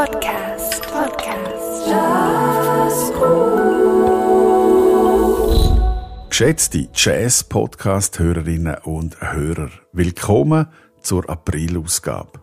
Podcast. 0.00 0.80
Podcast. 0.90 1.92
Geschätzte 6.30 6.88
Jazz-Podcast-Hörerinnen 6.94 8.76
und 8.84 9.20
Hörer, 9.20 9.68
willkommen 9.92 10.68
zur 11.02 11.28
April-Ausgabe. 11.28 12.40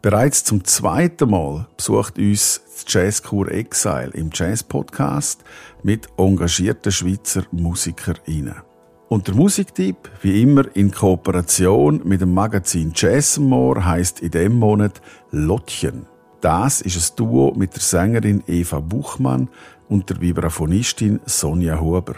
Bereits 0.00 0.44
zum 0.44 0.64
zweiten 0.64 1.28
Mal 1.28 1.68
besucht 1.76 2.16
uns 2.16 2.62
das 2.64 2.84
Jazzkur 2.88 3.50
Exile 3.50 4.12
im 4.14 4.30
Jazz-Podcast 4.32 5.44
mit 5.82 6.08
engagierten 6.16 6.92
Schweizer 6.92 7.42
MusikerInnen. 7.52 8.62
Und 9.10 9.28
der 9.28 9.34
Musiktipp, 9.34 10.10
wie 10.22 10.40
immer 10.40 10.64
in 10.74 10.90
Kooperation 10.90 12.00
mit 12.04 12.22
dem 12.22 12.32
Magazin 12.32 12.90
Jazzmore, 12.94 13.84
heißt 13.84 14.20
in 14.20 14.30
dem 14.30 14.58
Monat 14.58 15.02
Lottchen. 15.30 16.06
Das 16.44 16.82
ist 16.82 16.98
ein 16.98 17.16
Duo 17.16 17.54
mit 17.56 17.74
der 17.74 17.80
Sängerin 17.80 18.44
Eva 18.46 18.78
Buchmann 18.78 19.48
und 19.88 20.10
der 20.10 20.20
Vibraphonistin 20.20 21.20
Sonja 21.24 21.80
Huber. 21.80 22.16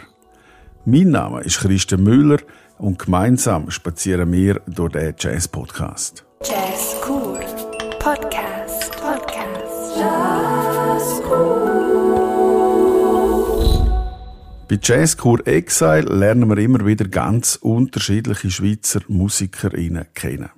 Mein 0.83 1.11
Name 1.11 1.39
ist 1.43 1.59
Christian 1.59 2.03
Müller 2.03 2.39
und 2.77 2.99
gemeinsam 2.99 3.71
spazieren 3.71 4.29
wir 4.33 4.59
durch 4.67 4.91
den 4.91 5.15
Jazz-Podcast. 5.17 6.25
Jazz 6.43 6.97
Cool. 7.07 7.39
Podcast. 7.99 8.91
Podcast. 8.99 9.95
Jazz 9.95 11.21
Bei 14.67 14.77
Jazzkur 14.81 15.47
Exile 15.47 16.01
lernen 16.01 16.49
wir 16.49 16.57
immer 16.57 16.85
wieder 16.85 17.07
ganz 17.07 17.55
unterschiedliche 17.55 18.51
Schweizer 18.51 18.99
MusikerInnen 19.07 20.07
kennen. 20.13 20.49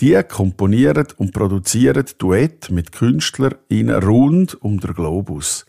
Die 0.00 0.18
komponieren 0.22 1.08
und 1.18 1.34
produzieren 1.34 2.06
Duett 2.16 2.70
mit 2.70 2.90
KünstlerInnen 2.90 4.02
rund 4.02 4.54
um 4.62 4.80
den 4.80 4.94
Globus. 4.94 5.66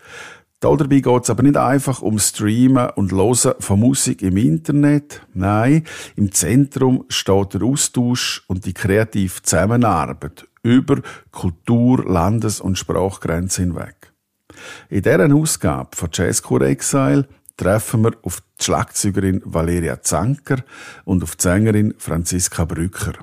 Dabei 0.62 1.02
geht 1.02 1.24
es 1.24 1.30
aber 1.30 1.44
nicht 1.44 1.58
einfach 1.58 2.02
um 2.02 2.18
Streamen 2.18 2.92
und 2.92 3.12
Hören 3.12 3.56
von 3.60 3.80
Musik 3.80 4.22
im 4.22 4.38
Internet. 4.38 5.22
Nein, 5.34 5.84
im 6.16 6.32
Zentrum 6.32 7.04
steht 7.10 7.56
der 7.56 7.64
Austausch 7.64 8.44
und 8.48 8.66
die 8.66 8.74
kreative 8.74 9.42
Zusammenarbeit 9.42 10.48
über 10.64 11.02
Kultur-, 11.32 12.06
Landes- 12.08 12.62
und 12.62 12.78
Sprachgrenzen 12.78 13.74
hinweg. 13.74 14.14
In 14.90 15.02
dieser 15.02 15.36
Ausgabe 15.36 15.90
von 15.94 16.10
Jazzcore 16.14 16.68
Exile 16.68 17.28
treffen 17.58 18.04
wir 18.04 18.14
auf 18.22 18.42
die 18.60 18.64
Schlagzeugerin 18.64 19.42
Valeria 19.44 20.02
Zanker 20.02 20.64
und 21.04 21.22
auf 21.22 21.36
die 21.36 21.44
Sängerin 21.44 21.96
Franziska 21.98 22.64
Brücker. 22.64 23.14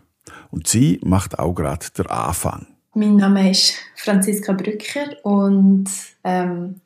Und 0.51 0.67
sie 0.67 1.01
macht 1.05 1.39
auch 1.39 1.55
gerade 1.55 1.87
den 1.97 2.07
Anfang. 2.07 2.67
Mein 2.95 3.17
Name 3.17 3.51
ist 3.51 3.75
Franziska 3.97 4.53
Brücker 4.53 5.15
und 5.23 5.89
ähm, 6.25 6.81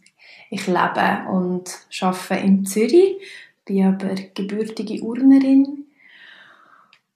ich 0.50 0.66
lebe 0.66 1.24
und 1.30 1.70
arbeite 2.00 2.44
in 2.44 2.66
Zürich, 2.66 3.16
bin 3.64 3.86
aber 3.86 4.14
gebürtige 4.34 5.02
Urnerin. 5.02 5.86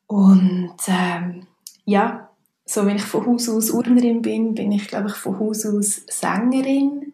Und 0.06 0.77
ähm, 0.86 1.47
ja, 1.84 2.30
so 2.64 2.86
wenn 2.86 2.97
ich 2.97 3.03
von 3.03 3.27
Haus 3.27 3.48
aus 3.48 3.70
Urnerin 3.70 4.22
bin, 4.22 4.55
bin 4.55 4.72
ich 4.72 4.88
glaube 4.88 5.08
ich 5.08 5.14
von 5.14 5.38
Haus 5.38 5.66
aus 5.66 6.03
Sängerin 6.08 7.12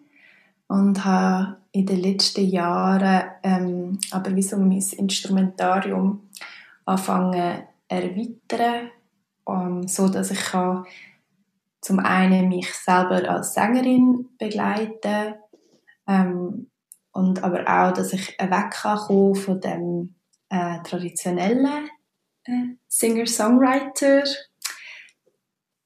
und 0.68 1.04
habe 1.04 1.56
in 1.72 1.86
den 1.86 2.00
letzten 2.00 2.48
Jahren 2.48 3.24
ähm, 3.42 3.98
aber 4.10 4.36
wie 4.36 4.42
so 4.42 4.56
mein 4.56 4.72
Instrumentarium 4.72 6.20
anfangen 6.84 7.62
erweitern, 7.88 8.90
ähm, 9.48 9.86
so 9.88 10.08
dass 10.08 10.30
ich 10.30 10.40
kann 10.40 10.84
zum 11.80 11.98
einen 11.98 12.48
mich 12.48 12.72
selber 12.74 13.28
als 13.28 13.54
Sängerin 13.54 14.28
begleiten 14.38 15.34
ähm, 16.06 16.70
und 17.12 17.42
aber 17.42 17.62
auch, 17.62 17.92
dass 17.92 18.12
ich 18.12 18.28
weg 18.38 18.70
kann 18.70 19.34
von 19.34 19.60
dem 19.60 20.14
äh, 20.48 20.80
traditionellen 20.82 21.88
äh, 22.44 22.76
Singer-Songwriter 22.88 24.24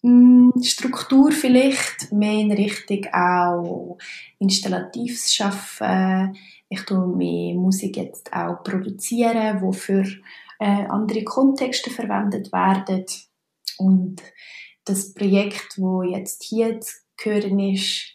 Mm, 0.07 0.51
Struktur 0.63 1.33
vielleicht, 1.33 2.13
mehr 2.13 2.35
in 2.35 2.53
Richtung 2.53 3.13
auch 3.13 3.99
installatives 4.39 5.35
Schaffen. 5.35 6.37
Ich 6.69 6.83
tue 6.83 7.09
mehr 7.09 7.57
Musik 7.57 7.97
jetzt 7.97 8.33
auch 8.33 8.63
produzieren, 8.63 9.61
wo 9.61 9.73
für 9.73 10.05
äh, 10.61 10.87
andere 10.89 11.25
Kontexte 11.25 11.91
verwendet 11.91 12.53
werden. 12.53 13.05
Und 13.79 14.23
das 14.85 15.15
Projekt, 15.15 15.79
wo 15.79 16.03
jetzt 16.03 16.45
hier 16.45 16.81
zu 16.81 16.95
hören 17.23 17.59
ist, 17.59 18.15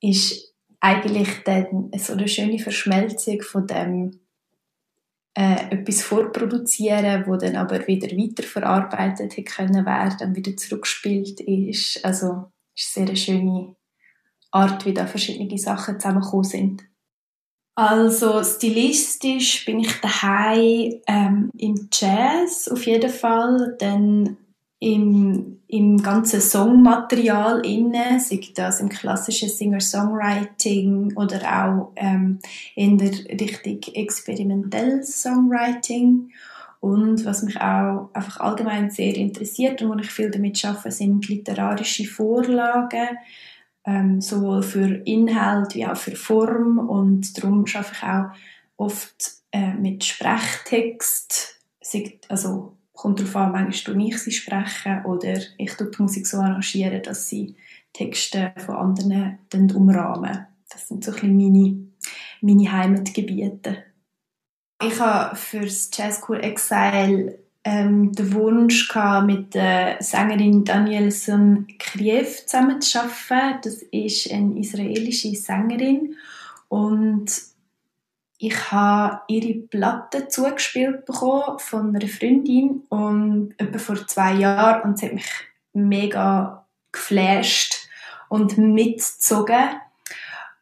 ist 0.00 0.54
eigentlich 0.80 1.28
dann 1.44 1.90
so 1.96 2.14
eine 2.14 2.28
schöne 2.28 2.58
Verschmelzung 2.58 3.40
von 3.42 3.66
dem 3.66 4.20
äh, 5.34 5.70
etwas 5.70 6.02
vorproduzieren, 6.02 7.24
wo 7.26 7.36
dann 7.36 7.56
aber 7.56 7.86
wieder 7.86 8.08
weiterverarbeitet 8.08 9.36
hätte 9.36 9.44
können 9.44 9.86
werden 9.86 10.28
und 10.28 10.36
wieder 10.36 10.56
zurückgespielt 10.56 11.40
ist. 11.40 12.04
Also 12.04 12.52
ist 12.76 12.96
eine 12.96 13.06
sehr 13.08 13.16
schöne 13.16 13.76
Art, 14.50 14.84
wie 14.84 14.92
da 14.92 15.06
verschiedene 15.06 15.56
Sachen 15.58 15.98
zusammengekommen 15.98 16.44
sind. 16.44 16.82
Also 17.74 18.44
stilistisch 18.44 19.64
bin 19.64 19.80
ich 19.80 20.00
daheim 20.02 21.00
ähm, 21.06 21.50
im 21.56 21.88
Jazz 21.90 22.68
auf 22.68 22.84
jeden 22.84 23.10
Fall, 23.10 23.76
dann 23.78 24.36
im, 24.82 25.60
im 25.68 26.02
ganzen 26.02 26.40
Songmaterial 26.40 27.64
inne, 27.64 28.18
sei 28.18 28.40
das 28.52 28.80
im 28.80 28.88
klassischen 28.88 29.48
Singer-Songwriting 29.48 31.16
oder 31.16 31.40
auch 31.40 31.92
ähm, 31.94 32.40
in 32.74 32.98
der 32.98 33.12
Richtung 33.12 33.78
experimentelles 33.94 35.22
Songwriting. 35.22 36.32
Und 36.80 37.24
was 37.24 37.44
mich 37.44 37.60
auch 37.60 38.10
einfach 38.12 38.40
allgemein 38.40 38.90
sehr 38.90 39.14
interessiert 39.14 39.80
und 39.82 39.90
wo 39.90 40.00
ich 40.00 40.10
viel 40.10 40.32
damit 40.32 40.64
arbeite, 40.64 40.90
sind 40.90 41.28
literarische 41.28 42.04
Vorlagen, 42.04 43.18
ähm, 43.84 44.20
sowohl 44.20 44.64
für 44.64 44.86
Inhalt 45.04 45.76
wie 45.76 45.86
auch 45.86 45.96
für 45.96 46.16
Form. 46.16 46.80
Und 46.80 47.38
darum 47.38 47.64
arbeite 47.72 47.92
ich 47.92 48.02
auch 48.02 48.30
oft 48.76 49.30
äh, 49.52 49.74
mit 49.74 50.02
Sprechtext, 50.02 51.60
also 52.28 52.72
kommt 53.02 53.18
darauf 53.18 53.34
an, 53.34 53.50
manchmal 53.50 53.96
tue 53.96 54.06
ich 54.06 54.18
sie 54.18 54.30
sprechen 54.30 55.04
oder 55.04 55.34
ich 55.58 55.72
tue 55.74 55.90
die 55.90 56.02
Musik 56.02 56.24
so 56.24 56.36
arrangieren, 56.36 57.02
dass 57.02 57.28
sie 57.28 57.56
Texte 57.92 58.52
von 58.64 58.76
anderen 58.76 59.38
umrahmen. 59.74 60.46
Das 60.70 60.86
sind 60.86 61.02
so 61.02 61.12
ein 61.12 61.36
meine, 61.36 61.78
meine 62.40 62.70
Heimatgebiete. 62.70 63.82
Ich 64.80 65.00
habe 65.00 65.34
für 65.34 65.62
das 65.62 65.90
Jazzcore 65.92 66.42
Exile 66.42 67.40
ähm, 67.64 68.12
den 68.12 68.32
Wunsch 68.34 68.86
gehabt, 68.86 69.26
mit 69.26 69.54
der 69.54 69.96
Sängerin 70.00 70.64
Danielson 70.64 71.66
Kriev 71.80 72.46
zusammenzuarbeiten. 72.46 73.62
Das 73.64 73.82
ist 73.82 74.30
eine 74.30 74.60
israelische 74.60 75.34
Sängerin 75.34 76.14
und 76.68 77.51
ich 78.44 78.72
habe 78.72 79.20
ihre 79.28 79.60
Platte 79.60 80.26
zugespielt 80.26 81.06
bekommen 81.06 81.60
von 81.60 81.94
einer 81.94 82.08
Freundin 82.08 82.82
und 82.88 83.54
etwa 83.56 83.78
vor 83.78 84.06
zwei 84.08 84.32
Jahren 84.32 84.82
und 84.82 84.98
sie 84.98 85.06
hat 85.06 85.14
mich 85.14 85.30
mega 85.72 86.66
geflasht 86.90 87.88
und 88.28 88.58
mitgezogen. 88.58 89.80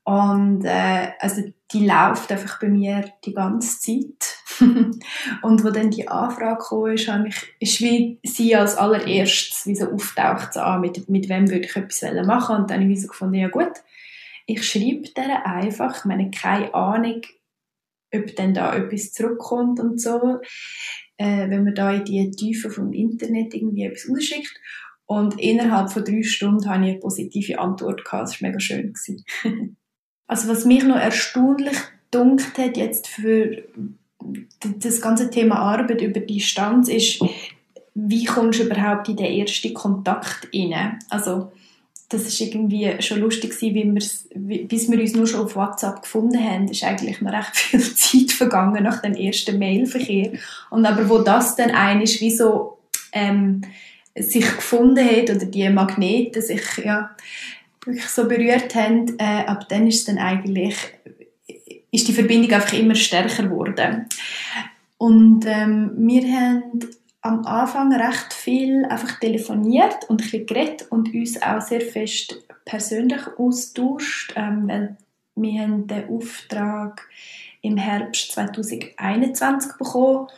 Und 0.04 0.64
äh, 0.66 1.12
also 1.20 1.42
die 1.72 1.86
läuft 1.86 2.30
einfach 2.30 2.60
bei 2.60 2.68
mir 2.68 3.04
die 3.24 3.32
ganze 3.32 3.78
Zeit. 3.78 4.36
Und 5.42 5.64
wo 5.64 5.70
dann 5.70 5.90
die 5.90 6.08
Anfrage 6.08 6.58
kam, 6.68 6.86
ist, 6.86 7.08
habe 7.08 7.28
ich, 7.28 7.54
ist 7.60 7.80
wie 7.80 8.18
sie 8.24 8.56
als 8.56 8.76
allererstes 8.76 9.66
wie 9.66 9.76
so 9.76 9.90
auftaucht 9.90 10.52
so, 10.52 10.60
ah, 10.60 10.78
mit, 10.78 11.08
mit 11.08 11.28
wem 11.28 11.48
würde 11.48 11.64
ich 11.66 11.76
etwas 11.76 12.02
machen? 12.26 12.56
Und 12.56 12.70
dann 12.70 12.82
habe 12.82 12.92
ich 12.92 13.02
so 13.02 13.08
gefunden, 13.08 13.34
ja 13.34 13.48
gut, 13.48 13.72
ich 14.46 14.66
schreibe 14.66 15.08
der 15.16 15.46
einfach, 15.46 15.98
ich 15.98 16.04
meine, 16.04 16.30
keine 16.30 16.74
Ahnung, 16.74 17.22
ob 18.14 18.34
dann 18.36 18.54
da 18.54 18.74
etwas 18.74 19.12
zurückkommt 19.12 19.80
und 19.80 20.00
so, 20.00 20.40
äh, 21.16 21.48
wenn 21.48 21.64
man 21.64 21.74
da 21.74 21.92
in 21.92 22.04
die 22.04 22.30
Tiefe 22.30 22.70
vom 22.70 22.92
Internet 22.92 23.54
irgendwie 23.54 23.84
etwas 23.84 24.08
rausschickt. 24.08 24.60
Und 25.06 25.40
innerhalb 25.40 25.90
von 25.90 26.04
drei 26.04 26.22
Stunden 26.22 26.68
habe 26.68 26.84
ich 26.84 26.90
eine 26.92 27.00
positive 27.00 27.58
Antwort 27.58 28.04
gehabt. 28.04 28.28
Das 28.28 28.40
war 28.40 28.48
mega 28.48 28.60
schön. 28.60 28.94
also 30.28 30.48
was 30.48 30.64
mich 30.64 30.84
noch 30.84 30.96
erstaunlich 30.96 31.76
dunkt 32.10 32.58
hat 32.58 32.76
jetzt 32.76 33.08
für 33.08 33.64
das 34.78 35.00
ganze 35.00 35.30
Thema 35.30 35.56
Arbeit 35.56 36.02
über 36.02 36.20
Distanz 36.20 36.88
ist, 36.88 37.20
wie 37.94 38.24
kommst 38.24 38.60
du 38.60 38.64
überhaupt 38.64 39.08
in 39.08 39.16
den 39.16 39.26
ersten 39.26 39.74
Kontakt 39.74 40.48
rein? 40.54 40.98
Also 41.08 41.52
das 42.10 42.22
ist 42.26 42.40
irgendwie 42.40 43.00
schon 43.00 43.20
lustig 43.20 43.50
gewesen, 43.50 44.20
wie 44.34 44.64
bis 44.64 44.90
wir 44.90 45.00
uns 45.00 45.14
nur 45.14 45.28
schon 45.28 45.44
auf 45.44 45.54
WhatsApp 45.54 46.02
gefunden 46.02 46.42
haben, 46.42 46.66
ist 46.68 46.82
eigentlich 46.82 47.20
noch 47.20 47.32
recht 47.32 47.50
viel 47.56 47.94
Zeit 47.94 48.32
vergangen 48.32 48.82
nach 48.82 49.00
dem 49.00 49.14
ersten 49.14 49.58
Mailverkehr. 49.58 50.32
Und 50.70 50.84
aber 50.84 51.08
wo 51.08 51.18
das 51.18 51.54
dann 51.56 51.70
ein 51.70 52.02
ist, 52.02 52.20
wie 52.20 52.32
so 52.32 52.78
ähm, 53.12 53.62
sich 54.16 54.44
gefunden 54.44 55.04
hat 55.04 55.30
oder 55.30 55.46
die 55.46 55.68
Magnete 55.70 56.42
sich 56.42 56.62
ja, 56.84 57.14
wirklich 57.84 58.08
so 58.08 58.26
berührt 58.26 58.74
haben, 58.74 59.16
äh, 59.18 59.44
ab 59.46 59.68
dann 59.68 59.86
ist 59.86 60.08
dann 60.08 60.18
eigentlich 60.18 60.76
ist 61.92 62.08
die 62.08 62.12
Verbindung 62.12 62.52
einfach 62.52 62.72
immer 62.72 62.94
stärker 62.94 63.44
geworden. 63.44 64.06
Und 64.98 65.44
ähm, 65.46 65.92
wir 65.96 66.22
haben 66.22 66.62
am 67.22 67.44
Anfang 67.44 67.92
recht 67.92 68.32
viel 68.32 68.84
einfach 68.86 69.18
telefoniert 69.20 70.08
und 70.08 70.20
ein 70.20 70.24
bisschen 70.24 70.46
geredet 70.46 70.86
und 70.90 71.12
uns 71.14 71.40
auch 71.42 71.60
sehr 71.60 71.80
fest 71.80 72.42
persönlich 72.64 73.20
austauscht, 73.38 74.32
ähm, 74.36 74.68
weil 74.68 74.96
wir 75.34 75.60
haben 75.60 75.86
den 75.86 76.08
Auftrag 76.08 77.06
im 77.62 77.76
Herbst 77.76 78.32
2021 78.32 79.72
bekommen 79.78 80.28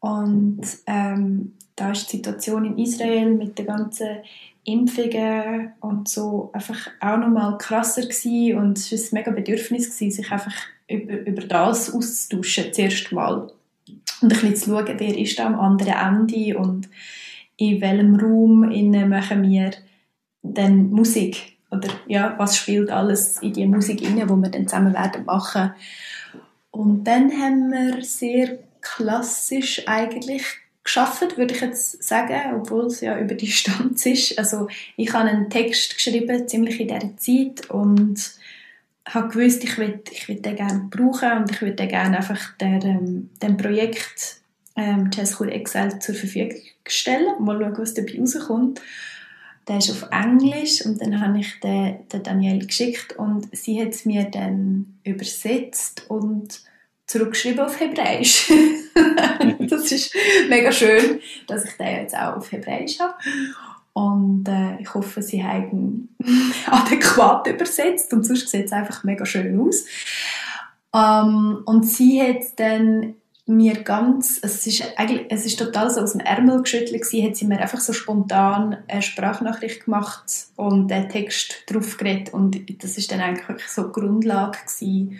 und 0.00 0.60
ähm, 0.86 1.54
da 1.74 1.92
ist 1.92 2.12
die 2.12 2.16
Situation 2.16 2.64
in 2.64 2.78
Israel 2.78 3.30
mit 3.30 3.58
den 3.58 3.66
ganzen 3.66 4.18
Impfungen 4.64 5.72
und 5.80 6.08
so 6.08 6.50
einfach 6.52 6.88
auch 7.00 7.18
nochmal 7.18 7.56
krasser 7.58 8.02
gewesen 8.02 8.58
und 8.58 8.78
es 8.78 8.92
war 8.92 8.98
ein 8.98 9.22
mega 9.22 9.30
Bedürfnis 9.30 9.90
gewesen, 9.90 10.16
sich 10.16 10.32
einfach 10.32 10.54
über, 10.88 11.18
über 11.26 11.42
das 11.42 11.92
auszutauschen, 11.92 12.72
zuerst 12.72 13.12
mal. 13.12 13.50
Und 13.88 14.22
ein 14.22 14.28
bisschen 14.28 14.56
zu 14.56 14.70
schauen, 14.70 14.94
wer 14.98 15.18
ist 15.18 15.38
da 15.38 15.46
am 15.46 15.58
anderen 15.58 16.28
Ende 16.28 16.58
und 16.58 16.88
in 17.56 17.80
welchem 17.80 18.16
Raum 18.16 18.60
machen 19.08 19.42
wir 19.42 19.70
dann 20.42 20.90
Musik 20.90 21.56
oder 21.70 21.88
ja, 22.06 22.34
was 22.38 22.56
spielt 22.56 22.90
alles 22.90 23.38
in 23.42 23.52
die 23.52 23.66
Musik 23.66 24.02
rein, 24.02 24.28
wo 24.28 24.36
wir 24.36 24.50
dann 24.50 24.68
zusammen 24.68 24.94
werden 24.94 25.24
machen. 25.24 25.72
Und 26.70 27.04
dann 27.04 27.30
haben 27.32 27.70
wir 27.70 28.02
sehr 28.02 28.58
klassisch 28.80 29.82
eigentlich 29.86 30.42
geschafft, 30.84 31.36
würde 31.36 31.54
ich 31.54 31.60
jetzt 31.60 32.02
sagen, 32.02 32.60
obwohl 32.60 32.86
es 32.86 33.00
ja 33.00 33.18
über 33.18 33.34
die 33.34 33.46
Distanz 33.46 34.06
ist. 34.06 34.38
Also 34.38 34.68
ich 34.96 35.12
habe 35.12 35.28
einen 35.28 35.50
Text 35.50 35.94
geschrieben, 35.96 36.46
ziemlich 36.46 36.80
in 36.80 36.88
dieser 36.88 37.16
Zeit 37.16 37.70
und 37.70 38.32
habe 39.06 39.28
gewusst, 39.28 39.62
ich 39.64 39.78
will, 39.78 40.00
ich 40.10 40.28
will 40.28 40.40
den 40.40 40.56
gerne 40.56 40.88
brauchen 40.90 41.32
und 41.32 41.50
ich 41.50 41.62
würde 41.62 41.76
den 41.76 41.88
gerne 41.88 42.16
einfach 42.18 42.56
der, 42.58 42.82
ähm, 42.82 43.30
dem 43.42 43.56
Projekt 43.56 44.40
ähm, 44.76 45.10
Jazzcore 45.12 45.52
Excel 45.52 45.98
zur 46.00 46.14
Verfügung 46.14 46.58
stellen. 46.86 47.42
Mal 47.44 47.58
schauen, 47.58 47.78
was 47.78 47.94
dabei 47.94 48.18
rauskommt. 48.18 48.80
Der 49.68 49.78
ist 49.78 49.90
auf 49.90 50.08
Englisch 50.12 50.84
und 50.84 51.00
dann 51.00 51.20
habe 51.20 51.40
ich 51.40 51.58
den, 51.60 52.08
den 52.08 52.22
Danielle 52.22 52.66
geschickt 52.66 53.14
und 53.14 53.48
sie 53.56 53.80
hat 53.80 53.88
es 53.88 54.04
mir 54.04 54.24
dann 54.24 54.98
übersetzt 55.02 56.08
und 56.08 56.60
zurückgeschrieben 57.06 57.60
auf 57.60 57.80
Hebräisch. 57.80 58.52
das 59.60 59.90
ist 59.90 60.14
mega 60.48 60.70
schön, 60.70 61.20
dass 61.46 61.64
ich 61.64 61.72
den 61.72 61.96
jetzt 61.96 62.16
auch 62.16 62.36
auf 62.36 62.52
Hebräisch 62.52 63.00
habe. 63.00 63.14
Und 63.96 64.46
äh, 64.46 64.78
ich 64.78 64.92
hoffe, 64.92 65.22
sie 65.22 65.42
haben 65.42 66.14
adäquat 66.70 67.46
übersetzt 67.46 68.12
und 68.12 68.26
sonst 68.26 68.50
sieht 68.50 68.66
es 68.66 68.72
einfach 68.72 69.04
mega 69.04 69.24
schön 69.24 69.58
aus. 69.58 69.86
Ähm, 70.94 71.62
und 71.64 71.86
sie 71.86 72.20
hat 72.20 72.42
dann 72.56 73.14
mir 73.46 73.82
ganz, 73.84 74.38
es 74.42 74.66
ist 74.66 74.84
eigentlich, 74.98 75.24
es 75.30 75.46
ist 75.46 75.58
total 75.58 75.88
so 75.88 76.02
aus 76.02 76.12
dem 76.12 76.20
Ärmel 76.20 76.60
geschüttelt 76.60 77.00
gewesen, 77.00 77.26
hat 77.26 77.36
sie 77.36 77.46
mir 77.46 77.58
einfach 77.58 77.80
so 77.80 77.94
spontan 77.94 78.76
eine 78.86 79.00
Sprachnachricht 79.00 79.86
gemacht 79.86 80.24
und 80.56 80.88
den 80.88 81.08
Text 81.08 81.64
drauf 81.66 81.96
geredet 81.96 82.34
und 82.34 82.82
das 82.82 82.98
ist 82.98 83.10
dann 83.10 83.20
eigentlich 83.20 83.48
wirklich 83.48 83.70
so 83.70 83.84
die 83.84 83.92
Grundlage 83.92 84.58
gewesen, 84.58 85.18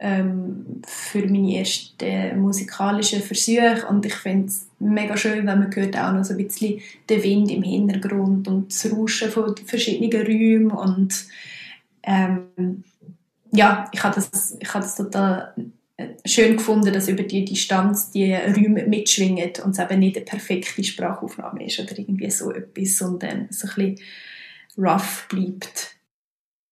ähm, 0.00 0.82
für 0.86 1.26
meine 1.26 1.58
ersten 1.58 2.40
musikalischen 2.40 3.22
Versuche. 3.22 3.86
Und 3.88 4.06
ich 4.06 4.14
finde 4.14 4.46
es 4.46 4.66
mega 4.78 5.16
schön, 5.16 5.46
wenn 5.46 5.58
man 5.58 5.74
hört 5.74 5.96
auch 5.96 6.12
noch 6.12 6.24
so 6.24 6.32
ein 6.32 6.44
bisschen 6.44 6.80
den 7.08 7.22
Wind 7.22 7.50
im 7.50 7.62
Hintergrund 7.62 8.48
und 8.48 8.72
das 8.72 8.90
Rauschen 8.90 9.30
von 9.30 9.54
verschiedenen 9.56 10.26
Räumen. 10.26 10.70
Und 10.70 11.26
ähm, 12.02 12.82
ja, 13.52 13.88
ich 13.92 14.02
habe 14.02 14.14
das, 14.14 14.56
ich 14.58 14.68
das 14.68 14.96
total 14.96 15.54
schön 16.24 16.56
gefunden, 16.56 16.92
dass 16.92 17.08
über 17.08 17.22
die 17.22 17.44
Distanz 17.44 18.10
die 18.10 18.32
Räume 18.32 18.86
mitschwingen 18.86 19.50
und 19.62 19.72
es 19.72 19.78
eben 19.78 20.00
nicht 20.00 20.16
eine 20.16 20.24
perfekte 20.24 20.82
Sprachaufnahme 20.82 21.66
ist 21.66 21.78
oder 21.78 21.98
irgendwie 21.98 22.30
so 22.30 22.52
etwas, 22.52 22.96
sondern 22.96 23.48
so 23.50 23.68
ein 23.68 23.74
bisschen 23.74 24.06
rough 24.78 25.26
bleibt 25.28 25.99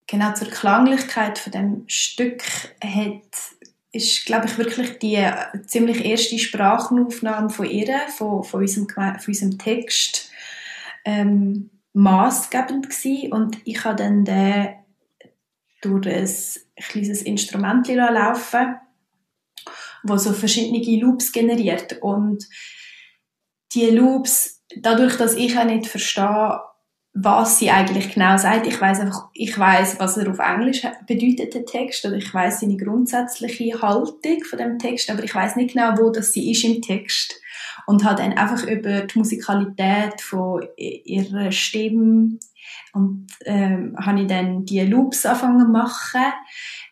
genau 0.09 0.33
zur 0.35 0.49
Klanglichkeit 0.49 1.39
von 1.39 1.53
dem 1.53 1.85
Stück 1.87 2.43
hat, 2.83 3.23
ist, 3.93 4.27
glaube 4.27 4.47
ich, 4.47 4.59
wirklich 4.59 4.99
die 4.99 5.15
äh, 5.15 5.33
ziemlich 5.67 6.05
erste 6.05 6.39
Sprachenaufnahme 6.39 7.51
von 7.51 7.67
ihr, 7.67 8.01
von, 8.17 8.43
von, 8.43 8.61
unserem, 8.61 8.89
von 8.89 9.15
unserem 9.27 9.59
Text, 9.59 10.31
ähm, 11.05 11.71
maßgebend 11.93 12.91
gewesen. 12.91 13.33
Und 13.33 13.59
ich 13.65 13.85
habe 13.85 13.97
dann 13.97 14.25
den 14.25 14.75
durch 15.81 16.07
ein 16.07 16.85
kleines 16.85 17.23
Instrument 17.23 17.87
laufen 17.87 18.77
wo 20.03 20.17
so 20.17 20.33
verschiedene 20.33 21.01
Loops 21.01 21.33
generiert. 21.33 22.01
Und 22.03 22.47
die 23.75 23.87
Loops, 23.87 24.63
dadurch, 24.77 25.17
dass 25.17 25.35
ich 25.35 25.59
auch 25.59 25.65
nicht 25.65 25.87
verstehe, 25.87 26.61
was 27.21 27.59
sie 27.59 27.71
eigentlich 27.71 28.15
genau 28.15 28.37
sagt. 28.37 28.67
Ich 28.67 28.81
weiß 28.81 29.01
einfach, 29.01 29.29
ich 29.33 29.59
weiß, 29.59 29.99
was 29.99 30.17
er 30.17 30.31
auf 30.31 30.39
Englisch 30.39 30.83
bedeutet, 31.07 31.55
der 31.55 31.65
Text, 31.65 32.05
oder 32.05 32.17
ich 32.17 32.33
weiß 32.33 32.61
seine 32.61 32.77
grundsätzliche 32.77 33.81
Haltung 33.83 34.45
von 34.49 34.59
dem 34.59 34.79
Text, 34.79 35.11
aber 35.11 35.25
ich 35.25 35.35
weiß 35.35 35.57
nicht 35.57 35.75
genau, 35.75 35.99
wo 35.99 36.11
das 36.11 36.33
sie 36.33 36.51
ist 36.51 36.65
im 36.65 36.81
Text. 36.81 37.41
Und 37.87 38.05
habe 38.05 38.23
dann 38.23 38.35
einfach 38.35 38.65
über 38.67 39.03
die 39.03 39.19
Musikalität 39.19 40.21
von 40.21 40.63
ihrer 40.77 41.51
Stimme 41.51 42.39
und 42.93 43.27
ähm, 43.45 43.97
habe 43.99 44.21
ich 44.21 44.27
dann 44.27 44.65
die 44.65 44.81
Loops 44.81 45.25
angefangen 45.27 45.73
machen 45.73 46.33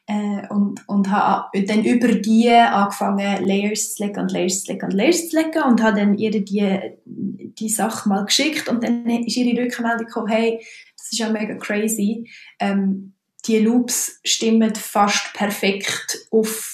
äh, 0.07 0.47
und, 0.51 0.87
und 0.89 1.11
habe 1.11 1.65
dann 1.65 1.85
über 1.85 2.09
die 2.09 2.51
angefangen, 2.51 3.45
Layers 3.45 3.95
zu 3.95 4.05
legen 4.05 4.21
und 4.21 4.33
Layers 4.33 4.65
zu 4.65 4.73
legen 4.73 4.87
und 4.87 4.93
Layers 4.93 5.29
zu 5.29 5.37
legen 5.37 5.63
und 5.63 5.83
habe 5.83 6.01
dann 6.01 6.19
ihr 6.19 6.31
die, 6.31 6.81
die 7.05 7.69
Sache 7.69 8.09
mal 8.09 8.25
geschickt 8.25 8.69
und 8.69 8.83
dann 8.83 9.09
ist 9.09 9.37
ihre 9.37 9.63
Rückmeldung 9.63 10.07
gekommen, 10.07 10.29
hey, 10.29 10.65
das 10.97 11.13
ist 11.13 11.19
ja 11.19 11.31
mega 11.31 11.55
crazy, 11.55 12.31
ähm, 12.61 13.15
die 13.47 13.59
Loops 13.59 14.21
stimmen 14.25 14.75
fast 14.75 15.33
perfekt 15.35 16.27
auf 16.31 16.73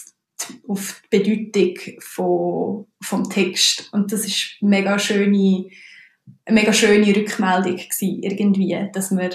auf 0.66 1.00
die 1.04 1.18
Bedeutung 1.18 2.00
von, 2.00 2.86
vom 3.00 3.30
Text. 3.30 3.88
Und 3.92 4.10
das 4.10 4.26
ist 4.26 4.56
mega 4.60 4.98
schöne 4.98 5.68
mega 6.48 6.72
schöne 6.72 7.14
Rückmeldung 7.14 7.76
gewesen, 7.76 8.22
irgendwie, 8.22 8.88
dass 8.92 9.10
wir 9.10 9.30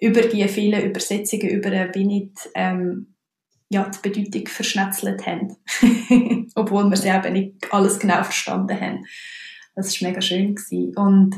über 0.00 0.22
die 0.22 0.46
vielen 0.48 0.82
Übersetzungen 0.82 1.48
über 1.48 1.70
wie 1.94 2.04
nicht 2.04 2.50
ähm, 2.54 3.11
ja, 3.72 3.88
die 3.88 4.08
Bedeutung 4.08 4.48
verschnetzelt 4.48 5.26
haben. 5.26 5.56
Obwohl 6.54 6.90
wir 6.90 6.96
sie 6.96 7.08
eben 7.08 7.32
nicht 7.32 7.72
alles 7.72 7.98
genau 7.98 8.22
verstanden 8.22 8.78
haben. 8.78 9.06
Das 9.74 10.00
war 10.00 10.08
mega 10.08 10.20
schön. 10.20 10.54
Gewesen. 10.54 10.94
Und 10.96 11.36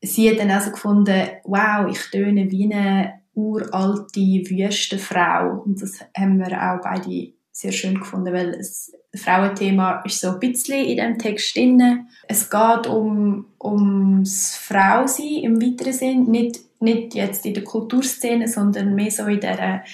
sie 0.00 0.28
hat 0.28 0.40
dann 0.40 0.50
also 0.50 0.72
gefunden, 0.72 1.28
wow, 1.44 1.88
ich 1.88 2.10
töne 2.10 2.50
wie 2.50 2.72
eine 2.72 3.20
uralte 3.34 4.20
Wüstenfrau. 4.20 5.62
Und 5.64 5.80
das 5.80 6.00
haben 6.16 6.38
wir 6.38 6.52
auch 6.52 6.80
beide 6.82 7.32
sehr 7.52 7.72
schön 7.72 7.98
gefunden, 7.98 8.32
weil 8.32 8.56
das 8.56 8.92
Frauenthema 9.14 10.02
ist 10.04 10.20
so 10.20 10.30
ein 10.30 10.40
bisschen 10.40 10.84
in 10.84 10.96
dem 10.96 11.18
Text 11.18 11.54
drin. 11.54 12.08
Es 12.26 12.50
geht 12.50 12.86
um, 12.88 13.46
ums 13.62 14.56
Frausein 14.56 15.42
im 15.42 15.62
weiteren 15.62 15.92
Sinn, 15.92 16.24
nicht 16.24 16.60
nicht 16.82 17.14
jetzt 17.14 17.46
in 17.46 17.54
der 17.54 17.64
Kulturszene, 17.64 18.48
sondern 18.48 18.94
mehr 18.94 19.10
so 19.10 19.26
in 19.26 19.40
der 19.40 19.84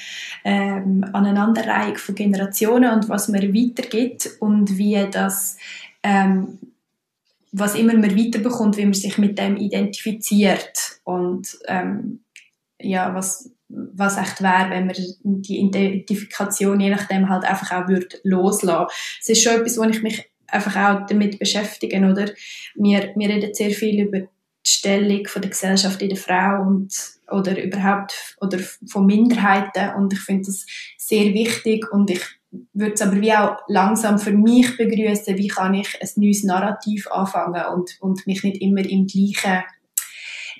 ähm, 0.44 1.04
Aneinanderreihung 1.12 1.96
von 1.96 2.14
Generationen 2.14 2.92
und 2.92 3.08
was 3.08 3.28
man 3.28 3.54
weitergibt 3.54 4.30
und 4.40 4.76
wie 4.78 5.06
das, 5.10 5.56
ähm, 6.02 6.58
was 7.52 7.74
immer 7.74 7.94
man 7.94 8.16
weiterbekommt, 8.16 8.76
wie 8.76 8.84
man 8.84 8.94
sich 8.94 9.18
mit 9.18 9.38
dem 9.38 9.56
identifiziert 9.56 11.00
und 11.04 11.58
ähm, 11.66 12.20
ja, 12.80 13.14
was, 13.14 13.50
was 13.68 14.16
echt 14.16 14.42
wäre, 14.42 14.70
wenn 14.70 14.86
man 14.86 14.96
die 15.22 15.58
Identifikation 15.58 16.80
je 16.80 16.90
nachdem 16.90 17.28
halt 17.28 17.44
einfach 17.44 17.72
auch 17.72 17.88
würde 17.88 18.18
loslassen. 18.22 18.86
Es 19.20 19.28
ist 19.28 19.42
schon 19.42 19.54
etwas, 19.54 19.78
wo 19.78 19.84
ich 19.84 20.02
mich 20.02 20.30
einfach 20.46 20.76
auch 20.76 21.06
damit 21.06 21.38
beschäftige, 21.38 21.98
oder? 21.98 22.30
Wir, 22.74 23.12
wir 23.14 23.28
reden 23.28 23.54
sehr 23.54 23.70
viel 23.70 24.06
über 24.06 24.28
Stellung 24.68 25.26
von 25.26 25.42
der 25.42 25.50
Gesellschaft 25.50 26.00
in 26.02 26.10
der 26.10 26.18
Frau 26.18 26.62
und 26.66 26.92
oder 27.30 27.62
überhaupt 27.62 28.36
oder 28.40 28.58
von 28.58 29.06
Minderheiten 29.06 29.94
und 29.96 30.12
ich 30.12 30.20
finde 30.20 30.46
das 30.46 30.64
sehr 30.96 31.32
wichtig 31.34 31.90
und 31.92 32.10
ich 32.10 32.22
würde 32.72 32.94
es 32.94 33.02
aber 33.02 33.20
wie 33.20 33.32
auch 33.34 33.58
langsam 33.68 34.18
für 34.18 34.32
mich 34.32 34.76
begrüßen, 34.76 35.36
wie 35.36 35.48
kann 35.48 35.74
ich 35.74 36.00
ein 36.00 36.08
neues 36.16 36.44
Narrativ 36.44 37.06
anfangen 37.08 37.62
und, 37.74 37.96
und 38.00 38.26
mich 38.26 38.42
nicht 38.42 38.62
immer 38.62 38.84
im 38.84 39.06
gleichen 39.06 39.64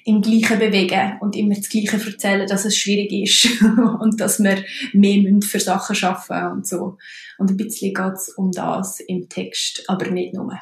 im 0.05 0.23
Gleichen 0.23 0.59
bewegen 0.59 1.19
und 1.21 1.37
immer 1.37 1.55
das 1.55 1.69
Gleiche 1.69 1.99
erzählen, 2.03 2.47
dass 2.47 2.65
es 2.65 2.77
schwierig 2.77 3.13
ist 3.13 3.63
und 4.01 4.19
dass 4.21 4.43
wir 4.43 4.65
mehr 4.95 5.41
für 5.43 5.61
Sachen 5.61 5.95
schaffen 5.95 6.47
und 6.47 6.67
so. 6.67 6.97
Und 7.37 7.51
ein 7.51 7.57
bisschen 7.59 7.93
geht 7.93 8.15
es 8.15 8.31
um 8.31 8.51
das 8.51 9.01
im 9.01 9.29
Text, 9.29 9.85
aber 9.87 10.11
nicht 10.11 10.33
nur. 10.33 10.59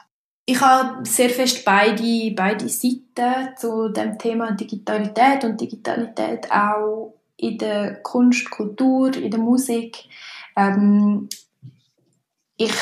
Ich 0.48 0.60
habe 0.60 1.04
sehr 1.04 1.28
fest 1.28 1.64
beide, 1.64 2.30
beide 2.30 2.68
Seiten 2.68 3.56
zu 3.56 3.88
dem 3.88 4.16
Thema 4.16 4.52
Digitalität 4.52 5.42
und 5.42 5.60
Digitalität 5.60 6.50
auch 6.52 7.14
in 7.36 7.58
der 7.58 7.96
Kunst, 7.96 8.48
Kultur, 8.48 9.14
in 9.16 9.30
der 9.30 9.40
Musik. 9.40 10.04
Ähm, 10.56 11.28
ich, 12.56 12.72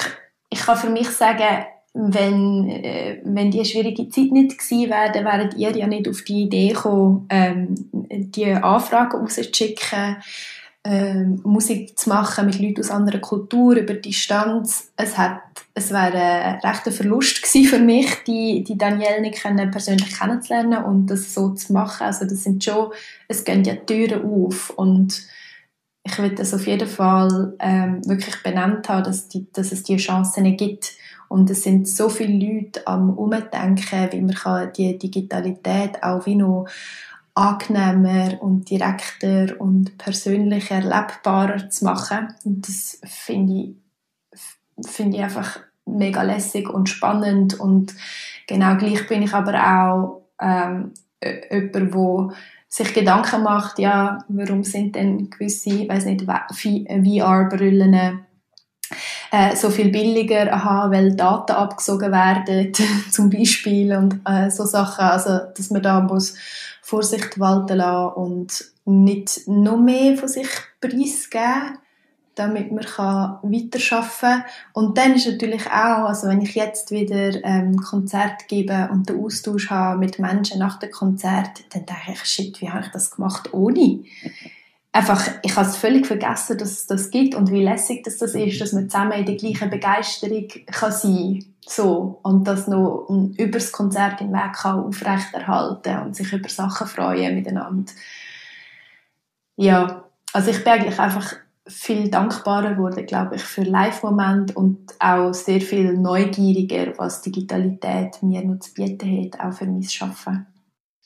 ich 0.50 0.61
kann 0.61 0.76
für 0.76 0.90
mich 0.90 1.09
sagen, 1.09 1.64
wenn, 1.94 2.68
äh, 2.68 3.21
wenn 3.25 3.50
die 3.50 3.64
schwierige 3.64 4.09
Zeit 4.11 4.30
nicht 4.30 4.59
gewesen 4.59 4.90
wäre, 4.90 5.12
dann 5.12 5.25
wären 5.25 5.59
ihr 5.59 5.75
ja 5.75 5.87
nicht 5.87 6.09
auf 6.09 6.23
die 6.23 6.42
Idee 6.42 6.68
gekommen, 6.68 7.26
ähm, 7.30 7.75
die 7.92 8.52
Anfragen 8.52 9.21
rauszuschicken, 9.21 10.16
ähm, 10.85 11.41
Musik 11.45 11.99
zu 11.99 12.11
machen 12.11 12.47
mit 12.47 12.61
Leuten 12.61 12.81
aus 12.81 12.91
anderer 12.91 13.19
Kultur 13.19 13.75
über 13.75 13.95
Distanz. 13.95 14.93
Es 14.97 15.17
hat, 15.17 15.41
es 15.73 15.91
wäre 15.91 16.19
ein 16.19 16.61
rechter 16.61 16.93
Verlust 16.93 17.43
gewesen 17.43 17.69
für 17.69 17.79
mich, 17.79 18.23
die, 18.26 18.62
die 18.64 18.76
Danielle 18.76 19.23
nicht 19.23 19.43
persönlich 19.43 20.19
kennenzulernen 20.19 20.85
und 20.85 21.07
das 21.07 21.33
so 21.33 21.50
zu 21.50 21.73
machen. 21.73 22.07
Also 22.07 22.26
das 22.26 22.45
sind 22.45 22.62
schon, 22.62 22.93
es 23.29 23.45
gehen 23.45 23.64
ja 23.64 23.76
Türen 23.76 24.25
auf 24.25 24.71
und 24.71 25.23
ich 26.07 26.19
will 26.19 26.35
das 26.35 26.53
auf 26.53 26.67
jeden 26.67 26.88
Fall 26.88 27.55
ähm, 27.61 28.07
wirklich 28.07 28.43
benannt 28.43 28.88
haben, 28.91 29.05
dass, 29.05 29.29
die, 29.29 29.47
dass 29.53 29.73
es 29.73 29.85
diese 29.85 30.00
Chancen 30.00 30.55
gibt. 30.57 30.93
Und 31.29 31.49
es 31.49 31.62
sind 31.62 31.88
so 31.88 32.11
viele 32.11 32.47
Leute 32.47 32.87
am 32.87 33.17
Umdenken, 33.17 34.12
wie 34.12 34.21
man 34.21 34.35
kann 34.35 34.73
die 34.75 34.99
Digitalität 34.99 36.03
auch 36.03 36.26
wie 36.26 36.37
noch 36.37 36.67
angenehmer 37.35 38.43
und 38.43 38.71
direkter 38.71 39.61
und 39.61 39.99
persönlicher 39.99 40.76
erlebbarer 40.76 41.69
zu 41.69 41.85
machen. 41.85 42.35
Und 42.45 42.69
das 42.69 43.00
finde 43.05 43.53
ich, 43.53 44.87
finde 44.87 45.17
ich 45.17 45.23
einfach 45.23 45.61
mega 45.87 46.23
lässig 46.23 46.69
und 46.69 46.88
spannend 46.88 47.61
und 47.61 47.95
genau 48.47 48.76
gleich 48.76 49.07
bin 49.07 49.23
ich 49.23 49.35
aber 49.35 49.55
auch 49.55 50.23
ähm, 50.41 50.93
jemand, 51.23 51.95
wo 51.95 52.33
sich 52.69 52.93
Gedanken 52.93 53.43
macht, 53.43 53.79
ja, 53.79 54.25
warum 54.29 54.64
sind 54.64 54.97
denn 54.97 55.31
gewisse, 55.31 55.88
weiß 55.88 56.07
nicht, 56.07 56.25
VR-Brillen 56.25 58.25
äh, 59.31 59.57
so 59.57 59.71
viel 59.71 59.91
billiger, 59.91 60.53
aha, 60.53 60.91
weil 60.91 61.14
Daten 61.14 61.53
abgesogen 61.53 62.12
werden, 62.12 62.73
zum 63.11 63.31
Beispiel 63.31 63.95
und 63.97 64.21
äh, 64.25 64.50
so 64.50 64.64
Sachen, 64.64 65.05
also 65.05 65.41
dass 65.57 65.71
man 65.71 65.83
da 65.83 66.00
muss 66.00 66.35
Vorsicht 66.83 67.38
walten 67.41 67.79
lassen 67.79 68.14
und 68.14 68.64
nicht 68.85 69.49
noch 69.49 69.79
mehr 69.79 70.17
von 70.17 70.29
sich 70.29 70.49
preisgeben, 70.81 71.79
damit 72.35 72.73
man 72.73 72.85
kann 72.85 73.38
weiterarbeiten 73.43 74.21
kann. 74.21 74.45
Und 74.73 74.99
dann 74.99 75.14
ist 75.14 75.26
natürlich 75.26 75.67
auch, 75.67 76.09
also 76.09 76.29
wenn 76.29 76.43
ich 76.43 76.55
jetzt 76.55 76.91
wieder 76.91 77.43
ähm, 77.45 77.76
Konzert 77.76 78.49
gebe 78.49 78.88
und 78.93 79.09
den 79.09 79.25
Austausch 79.25 79.71
habe 79.71 79.99
mit 79.99 80.19
Menschen 80.19 80.59
nach 80.59 80.79
dem 80.79 80.91
Konzert, 80.91 81.64
dann 81.73 81.87
denke 81.87 82.12
ich, 82.12 82.25
shit, 82.25 82.61
wie 82.61 82.71
habe 82.71 82.85
ich 82.85 82.93
das 82.93 83.12
gemacht 83.12 83.53
ohne? 83.55 84.00
Einfach, 84.95 85.29
ich 85.43 85.57
habe 85.57 85.67
es 85.67 85.77
völlig 85.77 86.07
vergessen, 86.07 86.57
dass 86.57 86.71
es 86.71 86.87
das 86.87 87.11
gibt 87.11 87.35
und 87.35 87.51
wie 87.51 87.65
lässig 87.65 88.05
das, 88.05 88.19
das 88.19 88.37
ist, 88.37 88.61
dass 88.61 88.73
man 88.73 88.89
zusammen 88.89 89.19
in 89.19 89.27
der 89.27 89.35
gleichen 89.35 89.69
Begeisterung 89.69 90.47
kann 90.67 90.93
sein 90.93 91.41
kann 91.41 91.55
so, 91.67 92.21
und 92.23 92.47
das 92.47 92.69
noch 92.69 93.09
über 93.09 93.59
das 93.59 93.73
Konzert 93.73 94.21
hinweg 94.21 94.53
kann 94.53 94.85
aufrechterhalten 94.85 95.99
und 95.99 96.15
sich 96.15 96.33
über 96.33 96.49
Sachen 96.49 96.87
freuen 96.87 97.35
miteinander. 97.35 97.93
Ja, 99.57 100.05
also 100.33 100.51
ich 100.53 100.63
bin 100.63 100.75
eigentlich 100.75 101.01
einfach 101.01 101.35
viel 101.67 102.09
dankbarer 102.09 102.75
geworden, 102.75 103.05
glaube 103.05 103.35
ich, 103.35 103.43
für 103.43 103.63
Live-Momente 103.63 104.55
und 104.55 104.95
auch 105.01 105.33
sehr 105.33 105.61
viel 105.61 105.95
neugieriger, 105.95 106.97
was 106.99 107.21
Digitalität 107.21 108.23
mir 108.23 108.45
noch 108.45 108.61
zu 108.61 108.73
bieten 108.73 109.25
hat, 109.25 109.41
auch 109.41 109.55
für 109.55 109.67
mein 109.67 109.85
Arbeiten. 110.01 110.53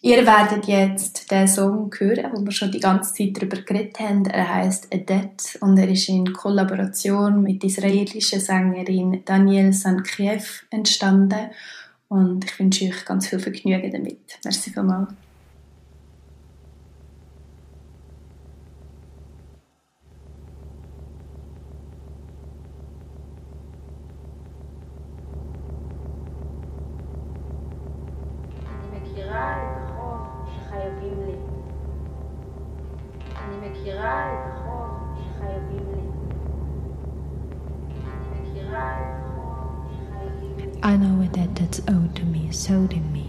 Ihr 0.00 0.24
werdet 0.24 0.68
jetzt 0.68 1.28
den 1.28 1.48
Song 1.48 1.90
hören, 1.98 2.30
wo 2.32 2.44
wir 2.44 2.52
schon 2.52 2.70
die 2.70 2.78
ganze 2.78 3.12
Zeit 3.12 3.36
darüber 3.36 3.60
geredet 3.60 3.98
haben. 3.98 4.24
Er 4.26 4.54
heißt 4.54 4.94
Adet 4.94 5.58
und 5.60 5.76
er 5.76 5.88
ist 5.88 6.08
in 6.08 6.32
Kollaboration 6.32 7.42
mit 7.42 7.62
der 7.62 7.68
israelischen 7.68 8.38
Sängerin 8.38 9.22
Daniel 9.24 9.72
Sankiev 9.72 10.66
entstanden. 10.70 11.50
Und 12.06 12.44
ich 12.44 12.58
wünsche 12.60 12.84
euch 12.84 13.04
ganz 13.04 13.26
viel 13.26 13.40
Vergnügen 13.40 13.90
damit. 13.90 14.38
Merci 14.44 14.70
vielmals. 14.70 15.08
That's 41.68 41.80
owed 41.90 42.16
to 42.16 42.25
me, 42.25 42.50
so 42.50 42.87
to 42.87 42.96
me. 42.96 43.27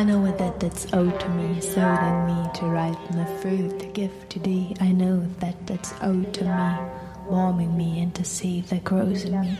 I 0.00 0.02
know 0.02 0.32
that 0.32 0.60
that's 0.60 0.90
owed 0.94 1.20
to 1.20 1.28
me, 1.28 1.60
so 1.60 1.74
then 1.74 2.26
me 2.26 2.50
to 2.54 2.64
ripen 2.64 3.18
the 3.18 3.26
fruit, 3.42 3.80
the 3.80 3.84
gift 3.84 4.30
to 4.30 4.38
thee. 4.38 4.74
I 4.80 4.92
know 4.92 5.26
that 5.40 5.66
that's 5.66 5.92
owed 6.00 6.32
to 6.32 6.44
me, 6.44 7.30
warming 7.30 7.76
me 7.76 8.00
and 8.00 8.14
the 8.14 8.24
seed 8.24 8.68
that 8.68 8.82
grows 8.82 9.24
in 9.24 9.38
me. 9.42 9.58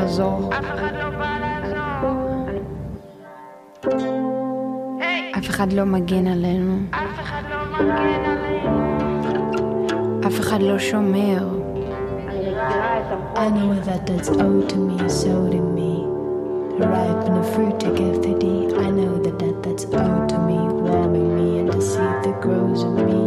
אחד 0.00 0.92
לא 0.92 1.10
בא 1.10 1.38
לעזור. 1.40 1.70
אף 5.38 5.50
אחד 5.50 5.72
לא 5.72 5.84
מגן 5.84 6.26
עלינו. 6.26 6.76
אף 10.26 10.40
אחד 10.40 10.62
לא 10.62 10.78
שומר. 10.78 11.48
I 13.36 13.48
know 13.56 13.74
that 13.88 14.06
that's 14.06 14.30
owed 14.30 14.68
to 14.72 14.78
me, 14.88 14.98
so 15.22 15.34
to 15.54 15.60
me. 15.76 15.92
To 16.78 16.84
ripen 16.94 17.32
the 17.38 17.44
fruit 17.52 17.76
to 17.82 17.88
give 18.00 18.16
to 18.24 18.32
thee. 18.42 18.62
I 18.86 18.88
know 18.98 19.12
that, 19.24 19.36
that 19.42 19.56
that's 19.64 19.84
owed 20.02 20.28
to 20.32 20.38
me, 20.48 20.58
warming 20.86 21.30
me 21.38 21.48
and 21.60 21.68
the 21.74 21.82
seed 21.90 22.16
that 22.24 22.36
grows 22.44 22.80
in 22.86 22.94
me. 23.06 23.22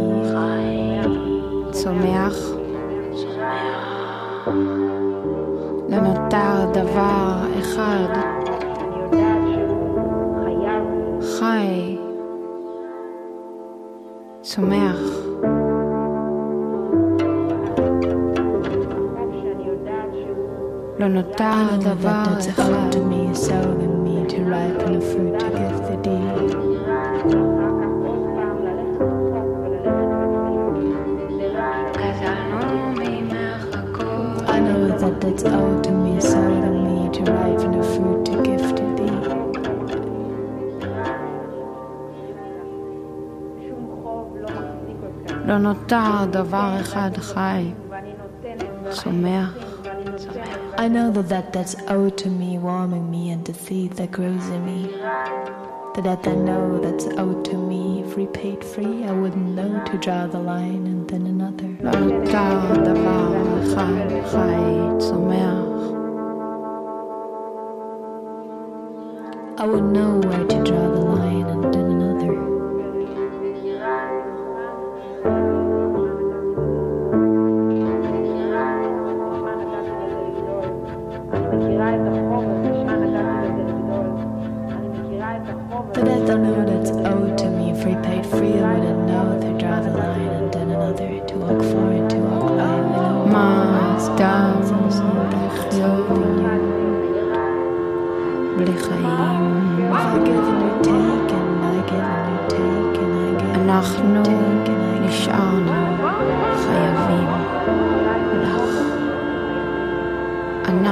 צומח. 1.72 2.36
לא 5.89 5.97
נותר 5.97 6.71
דבר 6.73 7.33
אחד. 7.59 8.07
חי, 11.21 11.97
צומח. 14.41 14.99
לא 20.99 21.07
נותר 21.07 21.77
דבר 21.79 22.23
אחד. 22.49 22.95
לא 45.54 45.58
נותר 45.58 46.24
דבר 46.30 46.76
אחד 46.80 47.10
חי, 47.16 47.72
צומח, 48.90 49.54
צומח. 50.16 50.60
I 50.76 50.88
know 50.88 51.10
that, 51.10 51.28
that 51.28 51.52
that's 51.52 51.74
owed 51.88 52.16
to 52.18 52.28
me, 52.30 52.56
warming 52.58 53.10
me, 53.10 53.30
and 53.30 53.44
the 53.44 53.52
seed 53.52 53.92
that 53.98 54.10
grows 54.12 54.48
in 54.48 54.64
me. 54.64 54.80
The 55.94 56.02
that 56.02 56.26
I 56.26 56.34
know 56.34 56.80
that's 56.80 57.06
owed 57.18 57.44
to 57.50 57.56
me, 57.56 58.02
if 58.02 58.16
repaid 58.16 58.64
free, 58.64 59.04
I 59.04 59.12
wouldn't 59.12 59.50
know 59.58 59.82
to 59.90 59.98
draw 59.98 60.26
the 60.26 60.38
line 60.38 60.86
and 60.86 61.08
then 61.10 61.26
another. 61.26 61.70
I 69.62 69.66
would 69.66 69.84
know 69.96 70.12
where 70.28 70.44
to 70.52 70.64
draw 70.64 70.86
the 70.96 71.00
line 71.00 71.46
and 71.54 71.74
then 71.74 71.86
another. 71.96 72.53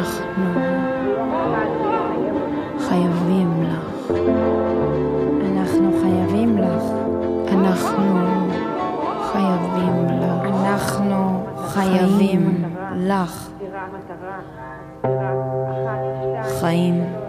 אנחנו 0.04 0.44
חייבים 2.80 3.64
לך. 3.64 4.12
אנחנו 5.52 5.92
חייבים 6.02 6.58
לך. 6.58 6.84
אנחנו 7.54 8.34
חייבים 9.32 10.06
לך. 10.06 10.46
אנחנו 10.66 11.44
חייבים 11.56 12.64
לך. 12.96 13.50
חיים. 16.60 17.23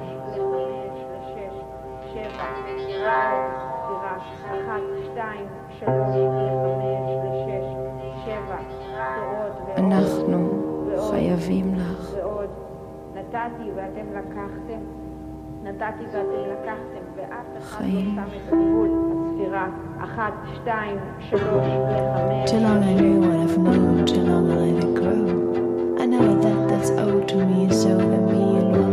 נתתי 13.33 13.69
ואתם 13.75 14.05
לקחתם, 14.11 14.79
נתתי 15.63 16.03
ואתם 16.13 16.51
לקחתם, 16.51 17.03
ואף 17.15 17.57
אחד 17.57 17.81
לא 17.81 17.87
חיים. 17.87 18.15
שם 18.15 18.21
את 18.21 18.53
הגבול. 18.53 18.89
הספירה, 19.39 19.67
אחת, 20.03 20.33
שתיים, 20.55 20.97
שלוש, 21.19 21.41
לחמש. 21.41 22.49
Too 22.49 22.59
long 22.59 22.83
I 22.83 22.93
knew 22.99 23.19
what 23.21 23.39
I've 23.45 23.57
known, 23.57 24.05
too 24.05 24.23
long 24.29 24.51
I 24.51 24.55
let 24.55 24.83
it 24.83 24.93
grow. 24.99 25.23
I 26.01 26.05
know 26.05 26.27
that 26.43 26.59
that's 26.69 26.91
owed 26.91 27.27
to 27.31 27.37
me, 27.49 27.69
so 27.81 27.89
that 27.97 28.23
me, 28.31 28.43
and 28.59 28.92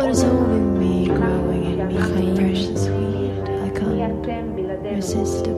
What 0.00 0.10
is 0.14 0.22
holding 0.22 0.78
me, 0.80 1.08
growing 1.18 1.64
in 1.72 1.88
me, 1.88 2.00
חיים. 2.02 2.36
fresh 2.36 2.64
and 2.68 2.78
sweet? 2.78 3.48
I 3.48 3.80
מי 3.80 4.06
can't 4.06 4.24
אתם 4.24 4.56
בלעדינו? 4.56 4.98
resist 4.98 5.44
the 5.44 5.48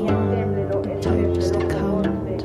מי 0.00 0.08
אתם 0.08 0.54
ללא 0.56 0.82
the 0.82 0.88
עצם 0.88 1.10
purpose, 1.10 1.54
ולא 1.56 1.60
the 1.60 1.72
כבוד 1.72 2.06
count. 2.06 2.44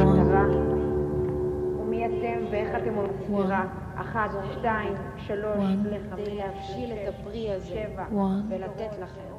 ומטרה? 0.00 0.44
One, 0.46 1.80
ומי 1.80 2.06
אתם 2.06 2.44
ואיך 2.50 2.68
אתם 2.82 2.94
עושים 2.94 3.16
ספירה? 3.26 3.64
אחת, 3.96 4.30
שתיים, 4.52 4.92
שלוש, 5.26 5.56
One. 5.56 5.88
לחמש, 5.88 6.20
כדי 6.20 6.34
להבשיל 6.36 6.92
את 6.92 7.14
הפרי 7.14 7.50
הזה 7.52 7.66
שבע. 7.66 8.06
one. 8.10 8.52
ולתת 8.54 8.98
לכם. 9.02 9.32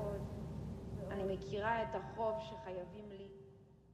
אני 1.12 1.34
מכירה 1.34 1.82
את 1.82 1.96
החוב 1.96 2.34
שחייבים 2.40 3.06
לי. 3.12 3.26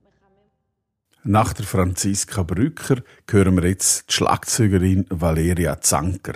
מחמם 0.08 1.34
Nach 1.36 1.54
der 1.54 1.64
Franziska 1.66 2.44
Brücker 2.44 2.98
hören 3.32 3.56
wir 3.58 3.68
jetzt 3.70 4.10
die 4.10 4.14
Schlagzeugerin 4.14 5.06
Valeria 5.10 5.74
Zanker. 5.82 6.36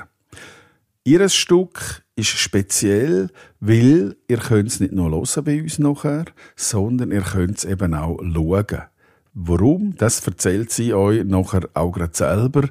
Ihres 1.09 1.35
Stück 1.35 2.03
ist 2.16 2.29
speziell, 2.29 3.31
weil 3.61 4.14
ihr 4.29 4.37
könnt 4.37 4.68
es 4.68 4.79
nicht 4.79 4.92
nur 4.92 5.11
hören 5.11 5.42
bei 5.42 5.62
uns 5.62 5.79
nachher, 5.79 6.27
sondern 6.55 7.12
ihr 7.12 7.23
könnt 7.23 7.57
es 7.57 7.64
eben 7.64 7.94
auch 7.94 8.18
schauen. 8.18 8.83
Warum? 9.33 9.94
Das 9.97 10.27
erzählt 10.27 10.71
sie 10.71 10.92
euch 10.92 11.25
nachher 11.25 11.66
auch 11.73 11.92
gerade 11.92 12.14
selber. 12.14 12.68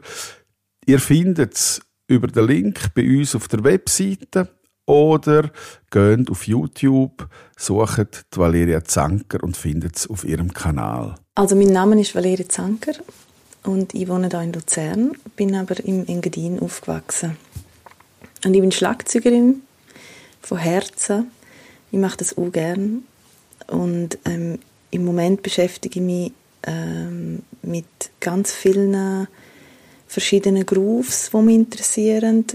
Ihr 0.86 1.00
findet 1.00 1.56
es 1.56 1.82
über 2.06 2.28
den 2.28 2.46
Link 2.46 2.94
bei 2.94 3.10
uns 3.10 3.34
auf 3.34 3.48
der 3.48 3.64
Webseite 3.64 4.50
oder 4.86 5.50
geht 5.90 6.30
auf 6.30 6.46
YouTube, 6.46 7.28
sucht 7.58 8.28
die 8.36 8.38
Valeria 8.38 8.84
Zanker 8.84 9.44
und 9.44 9.58
findet 9.58 9.96
es 9.96 10.08
auf 10.08 10.24
ihrem 10.24 10.54
Kanal. 10.54 11.16
Also 11.34 11.56
mein 11.56 11.74
Name 11.74 12.00
ist 12.00 12.14
Valeria 12.14 12.48
Zanker 12.48 12.94
und 13.64 13.96
ich 13.96 14.08
wohne 14.08 14.30
hier 14.30 14.42
in 14.44 14.54
Luzern, 14.54 15.14
bin 15.36 15.56
aber 15.56 15.84
im 15.84 16.06
Engadin 16.06 16.60
aufgewachsen. 16.60 17.36
Und 18.44 18.54
ich 18.54 18.62
bin 18.62 18.72
Schlagzeugerin 18.72 19.62
von 20.42 20.58
Herzen. 20.58 21.32
Ich 21.92 22.00
mache 22.00 22.18
das 22.18 22.38
auch 22.38 22.52
gern. 22.52 23.04
Und 23.68 24.18
ähm, 24.26 24.60
im 24.92 25.06
Moment 25.06 25.44
beschäftige 25.44 26.00
ich 26.00 26.06
mich 26.06 26.32
ähm, 26.64 27.44
mit 27.62 27.86
ganz 28.20 28.54
vielen 28.54 29.28
verschiedenen 30.08 30.66
Grooves, 30.66 31.30
die 31.32 31.38
mich 31.38 31.56
interessieren, 31.56 32.46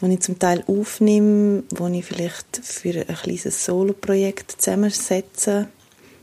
die 0.00 0.12
ich 0.12 0.20
zum 0.20 0.38
Teil 0.38 0.64
aufnehme, 0.66 1.62
die 1.70 1.98
ich 1.98 2.04
vielleicht 2.04 2.60
für 2.62 3.04
ein 3.06 3.14
kleines 3.14 3.64
Soloprojekt 3.64 4.52
zusammensetze. 4.60 5.68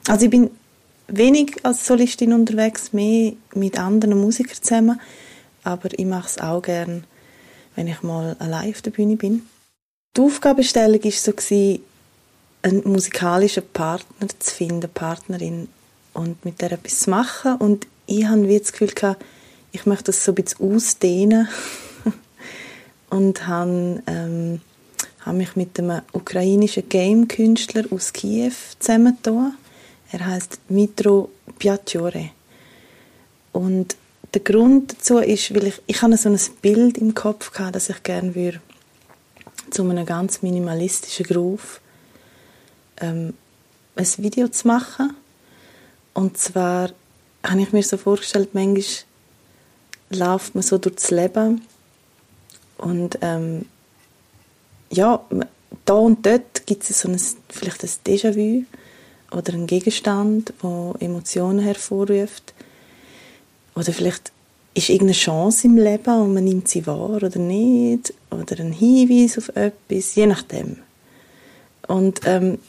Also 0.07 0.25
ich 0.25 0.31
bin 0.31 0.49
wenig 1.07 1.63
als 1.63 1.85
Solistin 1.85 2.33
unterwegs, 2.33 2.93
mehr 2.93 3.33
mit 3.53 3.79
anderen 3.79 4.19
Musikern 4.19 4.57
zusammen, 4.61 4.99
aber 5.63 5.89
ich 5.97 6.05
mache 6.05 6.27
es 6.27 6.37
auch 6.39 6.61
gern, 6.61 7.05
wenn 7.75 7.87
ich 7.87 8.01
mal 8.03 8.35
allein 8.39 8.71
auf 8.71 8.81
der 8.81 8.91
Bühne 8.91 9.15
bin. 9.15 9.47
Die 10.15 10.21
Aufgabenstellung 10.21 11.03
war 11.03 11.11
so, 11.11 11.79
einen 12.61 12.83
musikalischen 12.85 13.63
Partner 13.73 14.27
zu 14.39 14.51
finden, 14.51 14.89
Partnerin, 14.89 15.67
und 16.13 16.45
mit 16.45 16.61
der 16.61 16.73
etwas 16.73 16.99
zu 16.99 17.09
machen. 17.09 17.55
Und 17.55 17.87
ich 18.05 18.25
hatte 18.25 18.59
das 18.59 18.71
Gefühl, 18.71 19.17
ich 19.71 19.85
möchte 19.85 20.05
das 20.05 20.23
so 20.23 20.31
ein 20.31 20.35
bisschen 20.35 20.75
ausdehnen 20.75 21.47
und 23.09 23.47
habe, 23.47 24.03
ähm, 24.07 24.61
habe 25.21 25.37
mich 25.37 25.55
mit 25.55 25.79
einem 25.79 26.01
ukrainischen 26.11 26.87
Game-Künstler 26.87 27.85
aus 27.89 28.13
Kiew 28.13 28.53
zusammengetan. 28.79 29.57
Er 30.11 30.25
heißt 30.27 30.59
Mitro 30.69 31.31
Piacciore. 31.57 32.29
Und 33.51 33.95
der 34.33 34.41
Grund 34.41 34.93
dazu 34.93 35.19
ist, 35.19 35.53
weil 35.53 35.67
ich, 35.67 35.81
ich 35.85 36.01
hatte 36.01 36.17
so 36.17 36.29
ein 36.29 36.39
Bild 36.61 36.97
im 36.97 37.13
Kopf 37.13 37.51
gehabt, 37.51 37.75
dass 37.75 37.89
ich 37.89 38.01
gerne 38.03 38.35
würde 38.35 38.61
zu 39.69 39.87
einem 39.87 40.05
ganz 40.05 40.41
minimalistischen 40.41 41.25
Groove 41.25 41.81
ähm, 42.97 43.33
ein 43.95 44.07
Video 44.17 44.47
zu 44.47 44.67
machen. 44.67 45.15
Und 46.13 46.37
zwar 46.37 46.91
habe 47.43 47.61
ich 47.61 47.73
mir 47.73 47.83
so 47.83 47.97
vorgestellt, 47.97 48.49
manchmal 48.53 48.83
läuft 50.09 50.55
man 50.55 50.61
so 50.61 50.77
durchs 50.77 51.09
Leben 51.11 51.61
und 52.77 53.17
ähm, 53.21 53.65
ja, 54.91 55.25
da 55.85 55.93
und 55.93 56.25
dort 56.25 56.67
gibt 56.67 56.87
es 56.87 57.01
so 57.01 57.09
ein, 57.09 57.19
vielleicht 57.49 57.83
ein 57.83 57.89
Déjà-vu 58.05 58.65
oder 59.31 59.53
einen 59.53 59.65
Gegenstand, 59.65 60.53
der 60.61 60.95
Emotionen 60.99 61.59
hervorruft. 61.59 62.53
Oder 63.75 63.93
vielleicht 63.93 64.31
ist 64.73 64.89
irgendeine 64.89 65.13
Chance 65.13 65.67
im 65.67 65.77
Leben 65.77 66.21
und 66.21 66.33
man 66.33 66.43
nimmt 66.43 66.67
sie 66.67 66.85
wahr 66.87 67.21
oder 67.21 67.37
nicht. 67.37 68.13
Oder 68.31 68.59
ein 68.59 68.73
Hinweis 68.73 69.37
auf 69.37 69.49
etwas, 69.55 70.15
je 70.15 70.25
nachdem. 70.25 70.77
Und 71.87 72.21
ähm, 72.25 72.59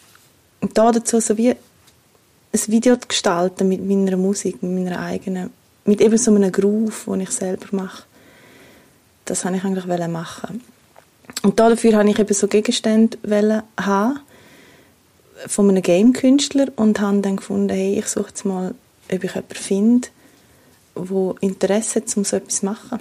da 0.73 0.93
dazu 0.93 1.21
so 1.21 1.37
wie 1.37 1.51
ein 1.51 2.61
Video 2.69 2.97
zu 2.97 3.09
gestalten 3.09 3.69
mit 3.69 3.85
meiner 3.85 4.17
Musik, 4.17 4.62
mit 4.62 4.85
meiner 4.85 5.01
eigenen, 5.01 5.51
mit 5.85 6.01
eben 6.01 6.19
so 6.19 6.35
einem 6.35 6.53
Groove, 6.53 7.05
den 7.07 7.21
ich 7.21 7.31
selber 7.31 7.67
mache. 7.73 8.05
Das 9.25 9.45
wollte 9.45 9.59
ich 9.59 9.64
eigentlich 9.64 10.09
machen. 10.09 10.62
Und 11.43 11.59
dafür 11.59 11.95
habe 11.97 12.11
ich 12.11 12.19
eben 12.19 12.35
so 12.35 12.49
Gegenstände 12.49 13.19
haben 13.81 14.21
von 15.47 15.69
einem 15.69 15.83
Game-Künstler 15.83 16.69
und 16.77 17.01
habe 17.01 17.21
dann 17.21 17.37
gefunden, 17.37 17.71
hey, 17.71 17.99
ich 17.99 18.07
suche 18.07 18.29
jetzt 18.29 18.45
mal, 18.45 18.75
ob 19.11 19.25
ich 19.25 19.35
jemanden 19.35 19.55
finde, 19.55 20.09
der 20.97 21.35
Interesse 21.41 22.01
hat, 22.01 22.17
um 22.17 22.25
so 22.25 22.37
etwas 22.37 22.61
zu 22.61 22.67
machen. 22.67 23.01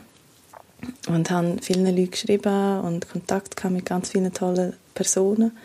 und 1.07 1.29
habe 1.29 1.57
vielen 1.61 1.85
Leuten 1.85 2.11
geschrieben 2.11 2.81
und 2.81 3.09
Kontakt 3.09 3.55
gehabt 3.55 3.73
mit 3.73 3.85
ganz 3.85 4.09
vielen 4.11 4.33
tollen 4.33 4.73
Personen. 4.93 5.57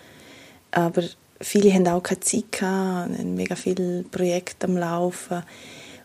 Aber 0.70 1.02
viele 1.40 1.72
haben 1.72 1.86
auch 1.88 2.02
keine 2.02 2.20
Zeit 2.20 2.52
gehabt, 2.52 3.18
haben 3.18 3.34
mega 3.34 3.54
viele 3.54 4.04
Projekte 4.04 4.66
am 4.66 4.76
Laufen. 4.76 5.42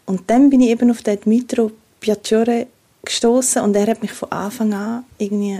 Und 0.06 0.30
dann 0.30 0.50
bin 0.50 0.62
ich 0.62 0.70
eben 0.70 0.92
auf 0.92 1.02
den 1.02 1.20
Dmitro 1.20 1.72
Piacciore 2.00 2.68
gestoßen 3.06 3.62
und 3.62 3.76
er 3.76 3.88
hat 3.88 4.02
mich 4.02 4.12
von 4.12 4.32
Anfang 4.32 4.74
an 4.74 5.06
irgendwie, 5.18 5.60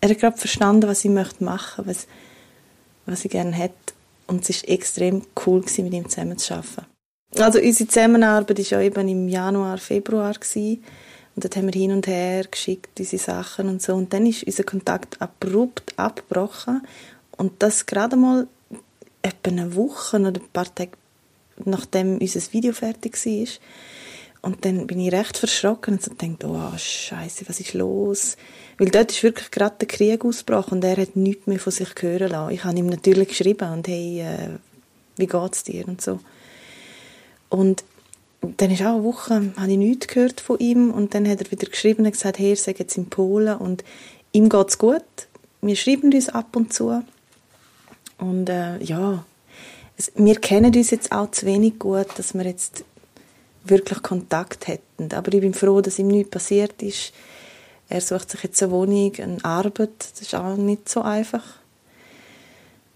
er 0.00 0.08
hat 0.08 0.18
gerade 0.18 0.36
verstanden, 0.36 0.88
was 0.88 1.04
ich 1.04 1.10
möchte 1.10 1.44
machen, 1.44 1.84
was, 1.86 2.06
was 3.06 3.24
ich 3.24 3.30
gerne 3.30 3.52
hätte. 3.52 3.74
Und 4.26 4.48
es 4.48 4.62
war 4.62 4.70
extrem 4.70 5.22
cool, 5.44 5.60
gewesen, 5.60 5.84
mit 5.84 5.94
ihm 5.94 6.08
zusammen 6.08 6.38
zu 6.38 6.54
arbeiten. 6.54 6.89
Also 7.38 7.60
unsere 7.60 7.88
Zusammenarbeit 7.88 8.58
war 8.58 8.64
ja 8.64 8.80
eben 8.80 9.08
im 9.08 9.28
Januar, 9.28 9.78
Februar. 9.78 10.34
Gewesen. 10.34 10.82
Und 11.36 11.44
dort 11.44 11.56
haben 11.56 11.72
wir 11.72 11.80
hin 11.80 11.92
und 11.92 12.06
her 12.06 12.44
geschickt, 12.50 12.90
diese 12.98 13.18
Sachen 13.18 13.68
und 13.68 13.80
so. 13.80 13.94
Und 13.94 14.12
dann 14.12 14.26
ist 14.26 14.42
unser 14.44 14.64
Kontakt 14.64 15.20
abrupt 15.22 15.94
abgebrochen. 15.96 16.82
Und 17.36 17.62
das 17.62 17.86
gerade 17.86 18.16
mal 18.16 18.48
etwa 19.22 19.50
eine 19.50 19.74
Woche 19.76 20.18
oder 20.18 20.40
ein 20.40 20.48
paar 20.52 20.74
Tage 20.74 20.92
nachdem 21.64 22.18
unser 22.18 22.52
Video 22.52 22.72
fertig 22.72 23.14
war. 23.24 23.48
Und 24.42 24.64
dann 24.64 24.86
bin 24.86 25.00
ich 25.00 25.12
recht 25.12 25.36
verschrocken 25.36 25.98
und 25.98 26.22
dachte, 26.22 26.46
oh 26.48 26.76
Scheiße, 26.76 27.44
was 27.46 27.60
ist 27.60 27.74
los? 27.74 28.36
Weil 28.78 28.88
dort 28.88 29.12
ist 29.12 29.22
wirklich 29.22 29.50
gerade 29.50 29.76
der 29.80 29.88
Krieg 29.88 30.24
ausgebrochen 30.24 30.78
und 30.78 30.84
er 30.84 30.96
hat 30.96 31.14
nichts 31.14 31.46
mehr 31.46 31.58
von 31.58 31.72
sich 31.72 31.90
hören 32.00 32.30
lassen. 32.30 32.54
Ich 32.54 32.64
habe 32.64 32.78
ihm 32.78 32.86
natürlich 32.86 33.28
geschrieben 33.28 33.70
und 33.70 33.86
hey, 33.86 34.22
äh, 34.22 34.48
wie 35.16 35.26
geht's 35.26 35.64
dir 35.64 35.86
und 35.86 36.00
so. 36.00 36.20
Und 37.50 37.84
dann 38.40 38.70
ist 38.70 38.80
auch 38.80 38.94
eine 38.94 39.04
Woche, 39.04 39.52
habe 39.56 39.70
ich 39.70 39.76
nichts 39.76 40.08
gehört 40.08 40.40
von 40.40 40.58
ihm 40.58 40.90
und 40.90 41.14
dann 41.14 41.28
hat 41.28 41.42
er 41.42 41.50
wieder 41.50 41.68
geschrieben 41.68 42.06
und 42.06 42.12
gesagt, 42.12 42.38
hey, 42.38 42.50
er 42.50 42.56
sei 42.56 42.74
jetzt 42.78 42.96
in 42.96 43.10
Polen 43.10 43.58
und 43.58 43.84
ihm 44.32 44.48
geht's 44.48 44.78
gut. 44.78 45.04
Wir 45.60 45.76
schreiben 45.76 46.12
uns 46.12 46.30
ab 46.30 46.56
und 46.56 46.72
zu 46.72 47.02
und 48.16 48.48
äh, 48.48 48.82
ja, 48.82 49.24
es, 49.98 50.12
wir 50.14 50.36
kennen 50.36 50.74
uns 50.74 50.90
jetzt 50.90 51.12
auch 51.12 51.30
zu 51.30 51.44
wenig 51.44 51.78
gut, 51.78 52.06
dass 52.16 52.32
wir 52.32 52.44
jetzt 52.44 52.84
wirklich 53.64 54.02
Kontakt 54.02 54.68
hätten. 54.68 55.12
Aber 55.12 55.32
ich 55.34 55.40
bin 55.40 55.52
froh, 55.52 55.82
dass 55.82 55.98
ihm 55.98 56.08
nichts 56.08 56.30
passiert 56.30 56.82
ist. 56.82 57.12
Er 57.88 58.00
sucht 58.00 58.30
sich 58.30 58.42
jetzt 58.42 58.62
eine 58.62 58.72
Wohnung, 58.72 59.12
eine 59.16 59.44
Arbeit. 59.44 59.90
Das 59.98 60.20
ist 60.22 60.34
auch 60.34 60.56
nicht 60.56 60.88
so 60.88 61.02
einfach. 61.02 61.44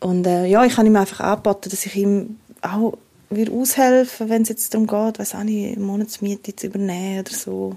Und 0.01 0.27
äh, 0.27 0.47
ja, 0.47 0.65
ich 0.65 0.77
habe 0.77 0.87
ihm 0.87 0.97
einfach 0.97 1.21
angeboten, 1.21 1.71
dass 1.71 1.85
ich 1.85 1.97
ihm 1.97 2.39
auch 2.63 2.97
wir 3.31 3.53
aushelfen, 3.53 4.29
wenn 4.29 4.43
es 4.43 4.49
jetzt 4.49 4.75
darum 4.75 4.87
geht, 4.87 5.19
weiß 5.19 5.35
auch 5.35 5.45
nicht, 5.45 5.79
Monatsmiete 5.79 6.55
zu 6.55 6.67
übernehmen 6.67 7.21
oder 7.21 7.33
so. 7.33 7.77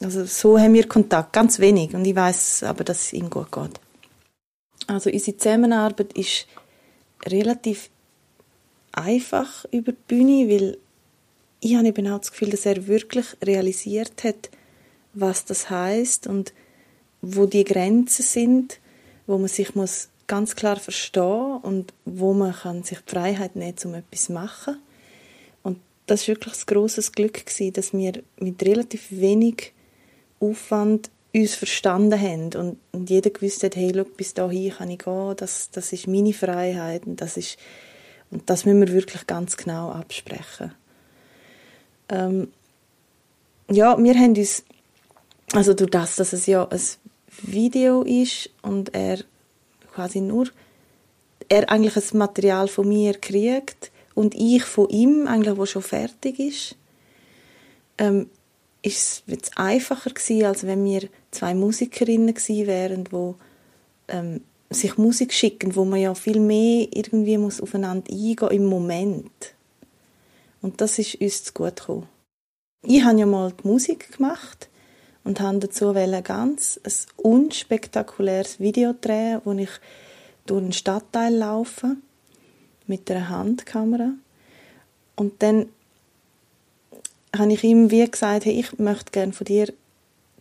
Also 0.00 0.24
so 0.24 0.58
haben 0.58 0.74
wir 0.74 0.88
Kontakt, 0.88 1.32
ganz 1.32 1.58
wenig. 1.58 1.94
Und 1.94 2.04
ich 2.04 2.16
weiß 2.16 2.62
aber, 2.62 2.84
dass 2.84 3.02
es 3.02 3.12
ihm 3.12 3.28
gut 3.28 3.52
geht. 3.52 3.80
Also 4.86 5.10
unsere 5.10 5.36
Zusammenarbeit 5.36 6.12
ist 6.14 6.46
relativ 7.26 7.90
einfach 8.92 9.66
über 9.70 9.92
die 9.92 9.98
Bühne, 10.08 10.48
weil 10.48 10.78
ich 11.60 11.76
habe 11.76 11.88
eben 11.88 12.08
auch 12.08 12.18
das 12.18 12.32
Gefühl, 12.32 12.50
dass 12.50 12.66
er 12.66 12.86
wirklich 12.86 13.26
realisiert 13.44 14.24
hat, 14.24 14.50
was 15.12 15.44
das 15.44 15.68
heißt 15.68 16.26
und 16.26 16.52
wo 17.20 17.46
die 17.46 17.64
Grenzen 17.64 18.22
sind, 18.22 18.80
wo 19.26 19.36
man 19.36 19.48
sich 19.48 19.74
muss 19.74 20.08
ganz 20.30 20.54
klar 20.54 20.76
verstehen 20.76 21.58
und 21.62 21.92
wo 22.04 22.32
man 22.32 22.52
kann 22.52 22.84
sich 22.84 23.00
die 23.00 23.10
Freiheit 23.10 23.56
nehmen, 23.56 23.74
um 23.84 23.94
etwas 23.94 24.26
zu 24.26 24.32
machen. 24.32 24.78
Und 25.64 25.80
das 26.06 26.20
ist 26.20 26.28
wirklich 26.28 26.54
ein 26.54 26.66
grosses 26.66 27.10
Glück 27.10 27.44
gewesen, 27.44 27.72
dass 27.72 27.92
wir 27.92 28.22
mit 28.38 28.62
relativ 28.62 29.08
wenig 29.10 29.72
Aufwand 30.38 31.10
uns 31.34 31.56
verstanden 31.56 32.20
haben 32.20 32.54
und, 32.54 32.78
und 32.92 33.10
jeder 33.10 33.30
gewusst 33.30 33.64
hat, 33.64 33.74
hey, 33.74 33.92
schau, 33.92 34.04
bis 34.04 34.32
dahin 34.32 34.72
kann 34.72 34.90
ich 34.90 34.98
gehen, 34.98 35.34
das, 35.36 35.70
das 35.70 35.92
ist 35.92 36.06
meine 36.06 36.32
Freiheit 36.32 37.06
und 37.06 37.20
das 37.20 37.36
ist 37.36 37.58
und 38.30 38.48
das 38.48 38.64
müssen 38.64 38.86
wir 38.86 38.92
wirklich 38.92 39.26
ganz 39.26 39.56
genau 39.56 39.90
absprechen. 39.90 40.72
Ähm, 42.08 42.52
ja, 43.68 43.98
wir 43.98 44.14
haben 44.14 44.36
uns, 44.36 44.64
also 45.52 45.74
durch 45.74 45.90
das, 45.90 46.14
dass 46.14 46.32
es 46.32 46.46
ja 46.46 46.68
ein 46.68 46.80
Video 47.42 48.02
ist 48.02 48.50
und 48.62 48.94
er 48.94 49.18
quasi 49.92 50.20
nur, 50.20 50.48
er 51.48 51.68
eigentlich 51.70 51.96
ein 51.96 52.18
Material 52.18 52.68
von 52.68 52.88
mir 52.88 53.14
kriegt 53.14 53.90
und 54.14 54.34
ich 54.34 54.64
von 54.64 54.88
ihm, 54.88 55.26
eigentlich, 55.26 55.56
wo 55.56 55.66
schon 55.66 55.82
fertig 55.82 56.38
ist, 56.38 56.76
ähm, 57.98 58.30
ist 58.82 59.24
es 59.26 59.56
einfacher 59.56 60.10
gewesen, 60.10 60.46
als 60.46 60.66
wenn 60.66 60.84
wir 60.84 61.08
zwei 61.30 61.54
Musikerinnen 61.54 62.34
gewesen 62.34 62.66
wären, 62.66 63.04
wo 63.10 63.36
ähm, 64.08 64.40
sich 64.70 64.96
Musik 64.96 65.34
schicken, 65.34 65.76
wo 65.76 65.84
man 65.84 66.00
ja 66.00 66.14
viel 66.14 66.40
mehr 66.40 66.86
irgendwie 66.92 67.36
muss 67.36 67.60
aufeinander 67.60 68.10
eingehen 68.10 68.50
im 68.50 68.66
Moment. 68.66 69.54
Und 70.62 70.80
das 70.80 70.98
ist 70.98 71.20
uns 71.20 71.44
zu 71.44 71.52
gut 71.52 71.76
gekommen. 71.76 72.08
Ich 72.86 73.04
habe 73.04 73.18
ja 73.18 73.26
mal 73.26 73.52
die 73.52 73.66
Musik 73.66 74.16
gemacht 74.16 74.69
und 75.24 75.40
habe 75.40 75.58
dazu 75.58 75.92
ganz 76.22 76.80
ein 76.84 76.92
unspektakuläres 77.16 78.60
Video 78.60 78.94
drehen, 78.98 79.40
wo 79.44 79.52
ich 79.52 79.70
durch 80.46 80.62
einen 80.62 80.72
Stadtteil 80.72 81.34
laufe 81.34 81.96
mit 82.86 83.10
einer 83.10 83.28
Handkamera. 83.28 84.12
Und 85.16 85.42
dann 85.42 85.66
habe 87.36 87.52
ich 87.52 87.62
ihm 87.62 87.90
wie 87.90 88.10
gesagt, 88.10 88.44
hey, 88.44 88.58
ich 88.58 88.78
möchte 88.78 89.12
gerne 89.12 89.32
von 89.32 89.44
dir 89.44 89.72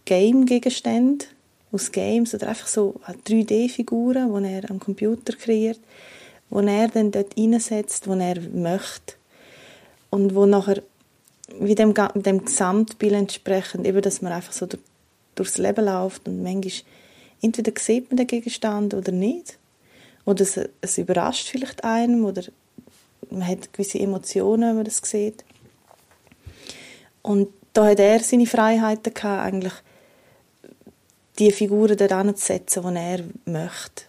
Game-Gegenstände 0.06 1.26
aus 1.72 1.92
Games 1.92 2.34
oder 2.34 2.48
einfach 2.48 2.68
so 2.68 3.00
3D-Figuren, 3.28 4.44
die 4.44 4.50
er 4.50 4.72
am 4.72 4.80
Computer 4.80 5.34
kreiert, 5.34 5.80
wo 6.50 6.62
er 6.62 6.88
dann 6.88 7.12
dort 7.12 7.38
einsetzt, 7.38 8.08
wo 8.08 8.14
er 8.14 8.42
möchte 8.42 9.16
und 10.10 10.34
wo 10.34 10.46
nachher 10.46 10.82
wie 11.60 11.76
dem, 11.76 11.94
dem 12.16 12.46
Gesamtbild 12.46 13.14
entsprechend, 13.14 13.86
eben, 13.86 14.02
dass 14.02 14.22
man 14.22 14.32
einfach 14.32 14.54
so 14.54 14.66
durch, 14.66 14.82
durchs 15.36 15.58
Leben 15.58 15.86
läuft 15.86 16.28
und 16.28 16.44
manchmal 16.44 16.86
entweder 17.42 17.72
sieht 17.80 18.10
man 18.10 18.18
den 18.18 18.28
Gegenstand 18.28 18.94
oder 18.94 19.12
nicht 19.12 19.58
oder 20.26 20.42
es, 20.42 20.60
es 20.82 20.98
überrascht 20.98 21.48
vielleicht 21.48 21.84
einem 21.84 22.26
oder 22.26 22.44
man 23.30 23.48
hat 23.48 23.72
gewisse 23.74 24.00
Emotionen, 24.00 24.70
wenn 24.70 24.76
man 24.76 24.86
das 24.86 24.98
sieht. 25.04 25.44
Und 27.22 27.50
da 27.74 27.86
hat 27.86 28.00
er 28.00 28.20
seine 28.22 28.46
Freiheiten 28.46 29.14
gehabt, 29.14 29.46
eigentlich 29.46 29.74
die 31.38 31.52
Figuren 31.52 31.96
dort 31.96 32.12
anzusetzen, 32.12 32.84
die 32.84 33.00
er 33.00 33.24
möchte. 33.46 34.09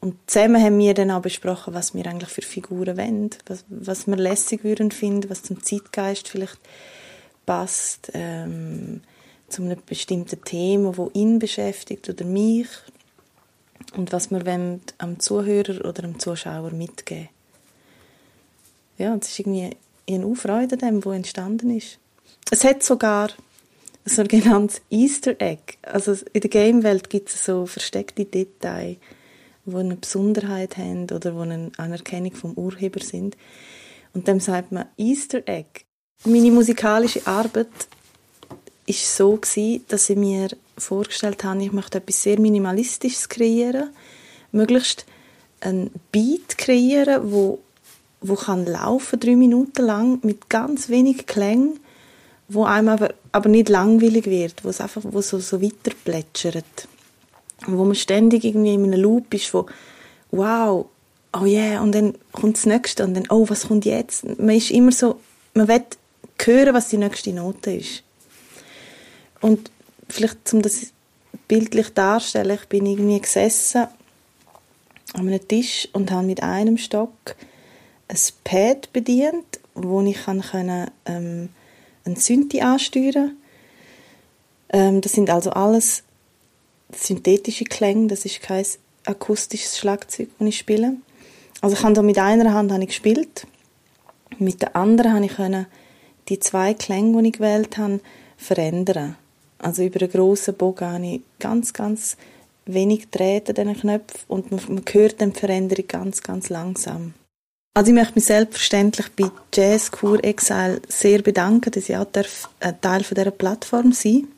Und 0.00 0.16
zusammen 0.26 0.62
haben 0.62 0.78
wir 0.78 0.94
dann 0.94 1.10
auch 1.10 1.22
besprochen, 1.22 1.74
was 1.74 1.94
wir 1.94 2.06
eigentlich 2.06 2.30
für 2.30 2.42
Figuren 2.42 2.96
wollen, 2.96 3.30
was, 3.46 3.64
was 3.68 4.06
wir 4.06 4.16
lässig 4.16 4.62
würden 4.62 4.92
finden, 4.92 5.28
was 5.28 5.42
zum 5.42 5.62
Zeitgeist 5.62 6.28
vielleicht 6.28 6.58
passt, 7.46 8.10
ähm, 8.14 9.00
zu 9.48 9.62
einem 9.62 9.78
bestimmten 9.84 10.42
Thema, 10.44 10.96
wo 10.96 11.10
ihn 11.14 11.38
beschäftigt 11.38 12.08
oder 12.08 12.24
mich 12.24 12.68
und 13.96 14.12
was 14.12 14.30
wir 14.30 14.44
wollen 14.46 14.82
am 14.98 15.18
Zuhörer 15.18 15.84
oder 15.88 16.04
am 16.04 16.18
Zuschauer 16.18 16.70
mitgeben. 16.70 17.30
Ja, 18.98 19.16
das 19.16 19.30
ist 19.30 19.38
irgendwie 19.40 19.76
eine 20.08 20.26
Aufreude 20.26 20.76
dem, 20.76 21.04
wo 21.04 21.12
entstanden 21.12 21.76
ist. 21.76 21.98
Es 22.50 22.64
hat 22.64 22.82
sogar 22.82 23.30
ein 24.04 24.10
sogenanntes 24.10 24.80
Easter 24.90 25.40
Egg. 25.40 25.78
Also 25.82 26.12
in 26.32 26.40
der 26.40 26.50
Game-Welt 26.50 27.10
gibt 27.10 27.30
es 27.30 27.44
so 27.44 27.66
versteckte 27.66 28.24
Details, 28.24 28.96
die 29.70 29.76
eine 29.76 29.96
Besonderheit 29.96 30.76
haben 30.76 31.04
oder 31.04 31.32
die 31.32 31.38
eine 31.38 31.70
Anerkennung 31.76 32.34
vom 32.34 32.52
Urheber 32.54 33.00
sind. 33.00 33.36
Und 34.14 34.28
dem 34.28 34.40
sagt 34.40 34.72
man 34.72 34.86
Easter 34.96 35.42
Egg. 35.46 35.84
Meine 36.24 36.50
musikalische 36.50 37.26
Arbeit 37.26 37.68
ist 38.86 39.16
so 39.16 39.36
gewesen, 39.36 39.84
dass 39.88 40.10
ich 40.10 40.16
mir 40.16 40.48
vorgestellt 40.76 41.44
habe, 41.44 41.62
ich 41.62 41.72
möchte 41.72 41.98
etwas 41.98 42.22
sehr 42.22 42.40
minimalistisches 42.40 43.28
kreieren, 43.28 43.90
möglichst 44.52 45.04
ein 45.60 45.90
Beat 46.12 46.58
kreieren, 46.58 47.32
wo 47.32 47.60
wo 48.20 48.34
kann 48.34 48.66
laufen 48.66 49.20
drei 49.20 49.36
Minuten 49.36 49.86
lang 49.86 50.18
mit 50.24 50.48
ganz 50.48 50.88
wenig 50.88 51.26
Klängen 51.26 51.78
wo 52.48 52.64
einem 52.64 52.88
aber, 52.88 53.14
aber 53.30 53.48
nicht 53.48 53.68
langweilig 53.68 54.26
wird, 54.26 54.64
wo 54.64 54.70
es 54.70 54.80
einfach 54.80 55.02
wo 55.04 55.20
so, 55.20 55.38
so 55.38 55.60
weiter 55.62 55.92
plätschert. 56.04 56.88
Wo 57.66 57.84
man 57.84 57.94
ständig 57.94 58.44
irgendwie 58.44 58.74
in 58.74 58.84
einem 58.84 59.00
Loop 59.00 59.34
ist 59.34 59.46
von 59.46 59.66
wow, 60.30 60.86
oh 61.32 61.44
yeah, 61.44 61.80
und 61.80 61.92
dann 61.92 62.14
kommt 62.32 62.56
das 62.56 62.66
Nächste 62.66 63.04
und 63.04 63.14
dann, 63.14 63.26
oh, 63.30 63.48
was 63.48 63.68
kommt 63.68 63.84
jetzt? 63.84 64.24
Man 64.38 64.56
ist 64.56 64.70
immer 64.70 64.92
so, 64.92 65.20
man 65.54 65.68
will 65.68 65.82
hören, 66.44 66.74
was 66.74 66.88
die 66.88 66.96
nächste 66.96 67.32
Note 67.32 67.72
ist. 67.72 68.02
Und 69.40 69.70
vielleicht, 70.08 70.52
um 70.52 70.62
das 70.62 70.92
bildlich 71.46 71.92
darzustellen, 71.94 72.58
ich 72.60 72.68
bin 72.68 72.86
irgendwie 72.86 73.20
gesessen 73.20 73.86
an 75.14 75.28
einem 75.28 75.46
Tisch 75.46 75.88
und 75.92 76.10
habe 76.10 76.26
mit 76.26 76.42
einem 76.42 76.78
Stock 76.78 77.36
ein 78.08 78.18
Pad 78.44 78.92
bedient, 78.92 79.60
wo 79.74 80.00
ich 80.02 80.24
kann 80.24 80.42
können, 80.42 80.90
ähm, 81.06 81.50
ein 82.04 82.16
Synthi 82.16 82.60
ansteuern 82.60 83.36
Ähm, 84.70 85.00
das 85.00 85.12
sind 85.12 85.30
also 85.30 85.50
alles 85.50 86.02
synthetische 86.94 87.64
Klänge, 87.64 88.08
das 88.08 88.24
ist 88.24 88.42
kein 88.42 88.64
akustisches 89.04 89.78
Schlagzeug, 89.78 90.28
das 90.38 90.48
ich 90.48 90.58
spiele. 90.58 90.96
Also 91.60 91.76
ich 91.76 91.82
habe 91.82 91.94
da 91.94 92.02
mit 92.02 92.18
einer 92.18 92.52
Hand 92.52 92.70
habe 92.72 92.82
ich 92.82 92.88
gespielt, 92.88 93.46
mit 94.38 94.62
der 94.62 94.76
anderen 94.76 95.14
habe 95.14 95.24
ich 95.24 95.34
können 95.34 95.66
die 96.28 96.38
zwei 96.38 96.74
Klänge, 96.74 97.22
die 97.22 97.28
ich 97.28 97.34
gewählt 97.34 97.78
habe, 97.78 98.00
verändern. 98.36 99.16
Also 99.58 99.82
über 99.82 100.00
einen 100.00 100.10
grossen 100.10 100.54
Bogen 100.54 100.92
habe 100.92 101.06
ich 101.06 101.20
ganz, 101.38 101.72
ganz 101.72 102.16
wenig 102.66 103.08
Drähte 103.10 103.54
diesen 103.54 103.80
Knöpfen 103.80 104.20
und 104.28 104.50
man, 104.50 104.60
man 104.68 104.84
hört 104.90 105.20
die 105.20 105.30
Veränderung 105.30 105.88
ganz, 105.88 106.22
ganz 106.22 106.50
langsam. 106.50 107.14
Also 107.74 107.90
ich 107.90 107.94
möchte 107.94 108.14
mich 108.14 108.24
selbstverständlich 108.24 109.06
bei 109.16 109.30
Jazz 109.54 109.90
Kur 109.90 110.22
Exile 110.22 110.82
sehr 110.88 111.22
bedanken, 111.22 111.70
dass 111.70 111.88
ich 111.88 111.96
auch 111.96 112.06
ein 112.60 112.80
Teil 112.80 113.04
von 113.04 113.14
dieser 113.14 113.30
Plattform 113.30 113.92
sein 113.92 114.28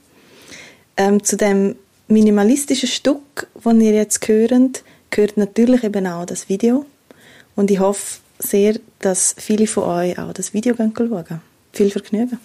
ähm, 0.97 1.23
Zu 1.23 1.37
dem 1.37 1.77
minimalistischen 2.11 2.89
Stück, 2.89 3.49
das 3.55 3.81
ihr 3.81 3.93
jetzt 3.93 4.27
hört, 4.27 4.83
gehört 5.11 5.37
natürlich 5.37 5.85
eben 5.85 6.07
auch 6.07 6.27
das 6.27 6.49
Video. 6.49 6.85
Und 7.57 7.71
ich 7.71 7.79
hoffe 7.79 8.21
sehr, 8.39 8.79
dass 9.01 9.35
viele 9.39 9.67
von 9.67 9.85
euch 9.85 10.19
auch 10.19 10.33
das 10.33 10.53
Video 10.53 10.75
schauen. 10.75 11.41
Viel 11.73 11.91
Vergnügen! 11.91 12.39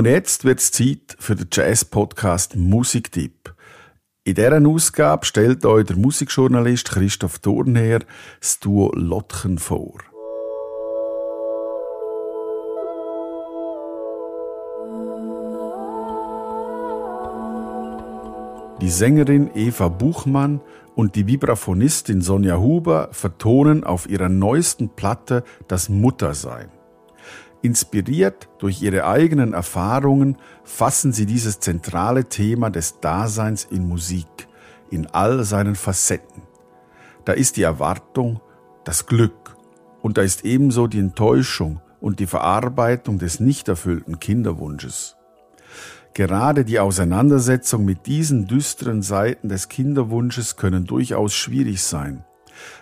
Und 0.00 0.06
jetzt 0.06 0.46
wird's 0.46 0.70
Zeit 0.72 1.14
für 1.18 1.36
den 1.36 1.48
Jazz-Podcast 1.52 2.56
Musiktipp. 2.56 3.54
In 4.24 4.34
dieser 4.34 4.66
Ausgabe 4.66 5.26
stellt 5.26 5.66
euch 5.66 5.84
der 5.84 5.96
Musikjournalist 5.96 6.90
Christoph 6.90 7.40
Thurnherr 7.40 7.98
das 8.40 8.58
Duo 8.60 8.92
Lottchen 8.94 9.58
vor. 9.58 9.98
Die 18.80 18.88
Sängerin 18.88 19.50
Eva 19.54 19.88
Buchmann 19.88 20.62
und 20.94 21.14
die 21.14 21.26
Vibraphonistin 21.26 22.22
Sonja 22.22 22.56
Huber 22.56 23.10
vertonen 23.12 23.84
auf 23.84 24.08
ihrer 24.08 24.30
neuesten 24.30 24.88
Platte 24.88 25.44
das 25.68 25.90
Muttersein. 25.90 26.70
Inspiriert 27.62 28.48
durch 28.58 28.80
ihre 28.80 29.06
eigenen 29.06 29.52
Erfahrungen 29.52 30.38
fassen 30.64 31.12
sie 31.12 31.26
dieses 31.26 31.60
zentrale 31.60 32.24
Thema 32.24 32.70
des 32.70 33.00
Daseins 33.00 33.64
in 33.64 33.86
Musik, 33.86 34.48
in 34.90 35.06
all 35.08 35.44
seinen 35.44 35.74
Facetten. 35.74 36.42
Da 37.26 37.34
ist 37.34 37.56
die 37.56 37.62
Erwartung, 37.62 38.40
das 38.84 39.06
Glück 39.06 39.56
und 40.00 40.16
da 40.16 40.22
ist 40.22 40.44
ebenso 40.44 40.86
die 40.86 40.98
Enttäuschung 40.98 41.80
und 42.00 42.18
die 42.18 42.26
Verarbeitung 42.26 43.18
des 43.18 43.40
nicht 43.40 43.68
erfüllten 43.68 44.18
Kinderwunsches. 44.18 45.16
Gerade 46.14 46.64
die 46.64 46.80
Auseinandersetzung 46.80 47.84
mit 47.84 48.06
diesen 48.06 48.46
düsteren 48.46 49.02
Seiten 49.02 49.48
des 49.48 49.68
Kinderwunsches 49.68 50.56
können 50.56 50.86
durchaus 50.86 51.34
schwierig 51.34 51.82
sein. 51.82 52.24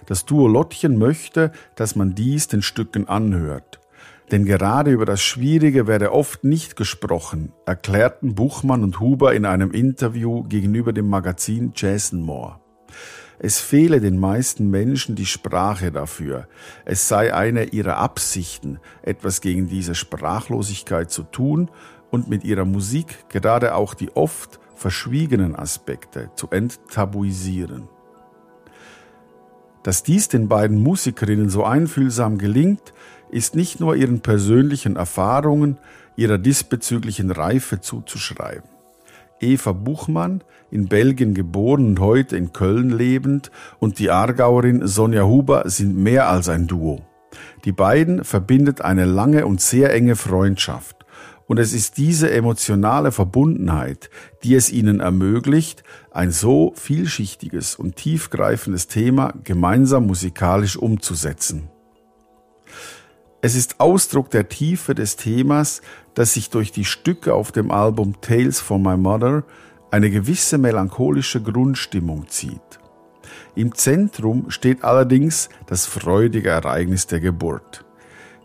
Das 0.06 0.24
Duo 0.24 0.48
Lottchen 0.48 0.96
möchte, 0.98 1.52
dass 1.74 1.94
man 1.94 2.14
dies 2.14 2.48
den 2.48 2.62
Stücken 2.62 3.08
anhört. 3.08 3.80
Denn 4.30 4.44
gerade 4.44 4.90
über 4.90 5.06
das 5.06 5.22
Schwierige 5.22 5.86
werde 5.86 6.12
oft 6.12 6.44
nicht 6.44 6.76
gesprochen, 6.76 7.52
erklärten 7.64 8.34
Buchmann 8.34 8.84
und 8.84 9.00
Huber 9.00 9.34
in 9.34 9.46
einem 9.46 9.70
Interview 9.70 10.42
gegenüber 10.42 10.92
dem 10.92 11.08
Magazin 11.08 11.72
Jason 11.74 12.20
Moore. 12.20 12.60
Es 13.38 13.60
fehle 13.60 14.00
den 14.00 14.18
meisten 14.18 14.68
Menschen 14.68 15.14
die 15.14 15.26
Sprache 15.26 15.92
dafür. 15.92 16.48
Es 16.84 17.08
sei 17.08 17.32
eine 17.32 17.64
ihrer 17.64 17.96
Absichten, 17.96 18.80
etwas 19.02 19.40
gegen 19.40 19.68
diese 19.68 19.94
Sprachlosigkeit 19.94 21.10
zu 21.10 21.22
tun 21.22 21.70
und 22.10 22.28
mit 22.28 22.44
ihrer 22.44 22.64
Musik 22.64 23.28
gerade 23.28 23.74
auch 23.74 23.94
die 23.94 24.14
oft 24.14 24.58
verschwiegenen 24.74 25.56
Aspekte 25.56 26.30
zu 26.34 26.50
enttabuisieren. 26.50 27.88
Dass 29.82 30.02
dies 30.02 30.28
den 30.28 30.48
beiden 30.48 30.82
Musikerinnen 30.82 31.48
so 31.48 31.64
einfühlsam 31.64 32.38
gelingt, 32.38 32.92
ist 33.30 33.54
nicht 33.54 33.80
nur 33.80 33.96
ihren 33.96 34.20
persönlichen 34.20 34.96
Erfahrungen, 34.96 35.78
ihrer 36.16 36.38
diesbezüglichen 36.38 37.30
Reife 37.30 37.80
zuzuschreiben. 37.80 38.68
Eva 39.40 39.72
Buchmann, 39.72 40.42
in 40.70 40.88
Belgien 40.88 41.32
geboren 41.32 41.86
und 41.86 42.00
heute 42.00 42.36
in 42.36 42.52
Köln 42.52 42.90
lebend, 42.90 43.50
und 43.78 43.98
die 43.98 44.10
Aargauerin 44.10 44.86
Sonja 44.86 45.24
Huber 45.24 45.62
sind 45.66 45.96
mehr 45.96 46.28
als 46.28 46.48
ein 46.48 46.66
Duo. 46.66 47.02
Die 47.64 47.72
beiden 47.72 48.24
verbindet 48.24 48.80
eine 48.80 49.04
lange 49.04 49.46
und 49.46 49.60
sehr 49.60 49.92
enge 49.94 50.16
Freundschaft. 50.16 50.97
Und 51.48 51.58
es 51.58 51.72
ist 51.72 51.96
diese 51.96 52.30
emotionale 52.30 53.10
Verbundenheit, 53.10 54.10
die 54.44 54.54
es 54.54 54.70
ihnen 54.70 55.00
ermöglicht, 55.00 55.82
ein 56.10 56.30
so 56.30 56.74
vielschichtiges 56.76 57.74
und 57.74 57.96
tiefgreifendes 57.96 58.86
Thema 58.86 59.32
gemeinsam 59.44 60.06
musikalisch 60.06 60.76
umzusetzen. 60.76 61.70
Es 63.40 63.54
ist 63.54 63.80
Ausdruck 63.80 64.30
der 64.30 64.50
Tiefe 64.50 64.94
des 64.94 65.16
Themas, 65.16 65.80
dass 66.12 66.34
sich 66.34 66.50
durch 66.50 66.70
die 66.70 66.84
Stücke 66.84 67.32
auf 67.32 67.50
dem 67.50 67.70
Album 67.70 68.20
Tales 68.20 68.60
for 68.60 68.78
My 68.78 68.98
Mother 68.98 69.44
eine 69.90 70.10
gewisse 70.10 70.58
melancholische 70.58 71.40
Grundstimmung 71.40 72.28
zieht. 72.28 72.78
Im 73.54 73.74
Zentrum 73.74 74.50
steht 74.50 74.84
allerdings 74.84 75.48
das 75.66 75.86
freudige 75.86 76.50
Ereignis 76.50 77.06
der 77.06 77.20
Geburt. 77.20 77.86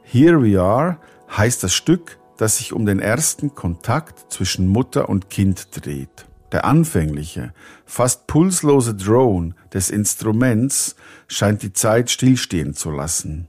Here 0.04 0.42
We 0.42 0.62
Are 0.62 1.00
heißt 1.36 1.64
das 1.64 1.74
Stück 1.74 2.18
das 2.44 2.58
sich 2.58 2.74
um 2.74 2.86
den 2.86 3.00
ersten 3.00 3.56
Kontakt 3.56 4.30
zwischen 4.30 4.68
Mutter 4.68 5.08
und 5.08 5.30
Kind 5.30 5.70
dreht. 5.72 6.26
Der 6.52 6.66
anfängliche, 6.66 7.54
fast 7.86 8.28
pulslose 8.28 8.96
Drone 8.96 9.56
des 9.74 9.90
Instruments 9.90 10.98
scheint 11.30 11.64
die 11.64 11.72
Zeit 11.72 12.12
stillstehen 12.12 12.74
zu 12.74 12.92
lassen. 12.92 13.48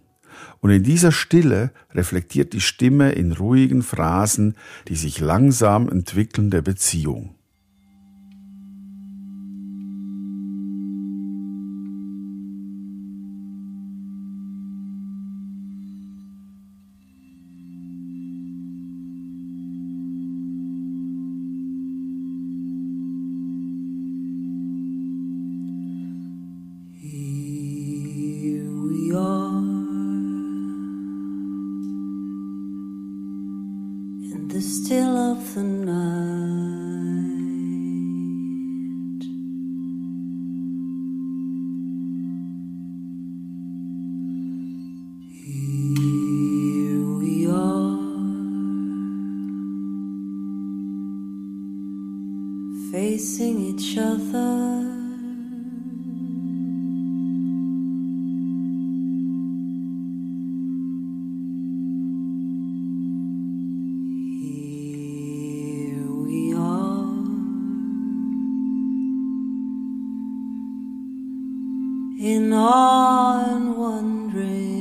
Und 0.61 0.71
in 0.71 0.85
dieser 0.85 1.11
Stille 1.11 1.73
reflektiert 1.93 2.53
die 2.53 2.61
Stimme 2.61 3.11
in 3.11 3.33
ruhigen 3.33 3.83
Phrasen 3.83 4.55
die 4.87 4.95
sich 4.95 5.19
langsam 5.19 5.89
entwickelnde 5.89 6.63
Beziehung. 6.63 7.34
In 72.25 72.55
awe 72.55 73.45
and 73.55 73.77
wondering. 73.77 74.74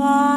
far. 0.00 0.29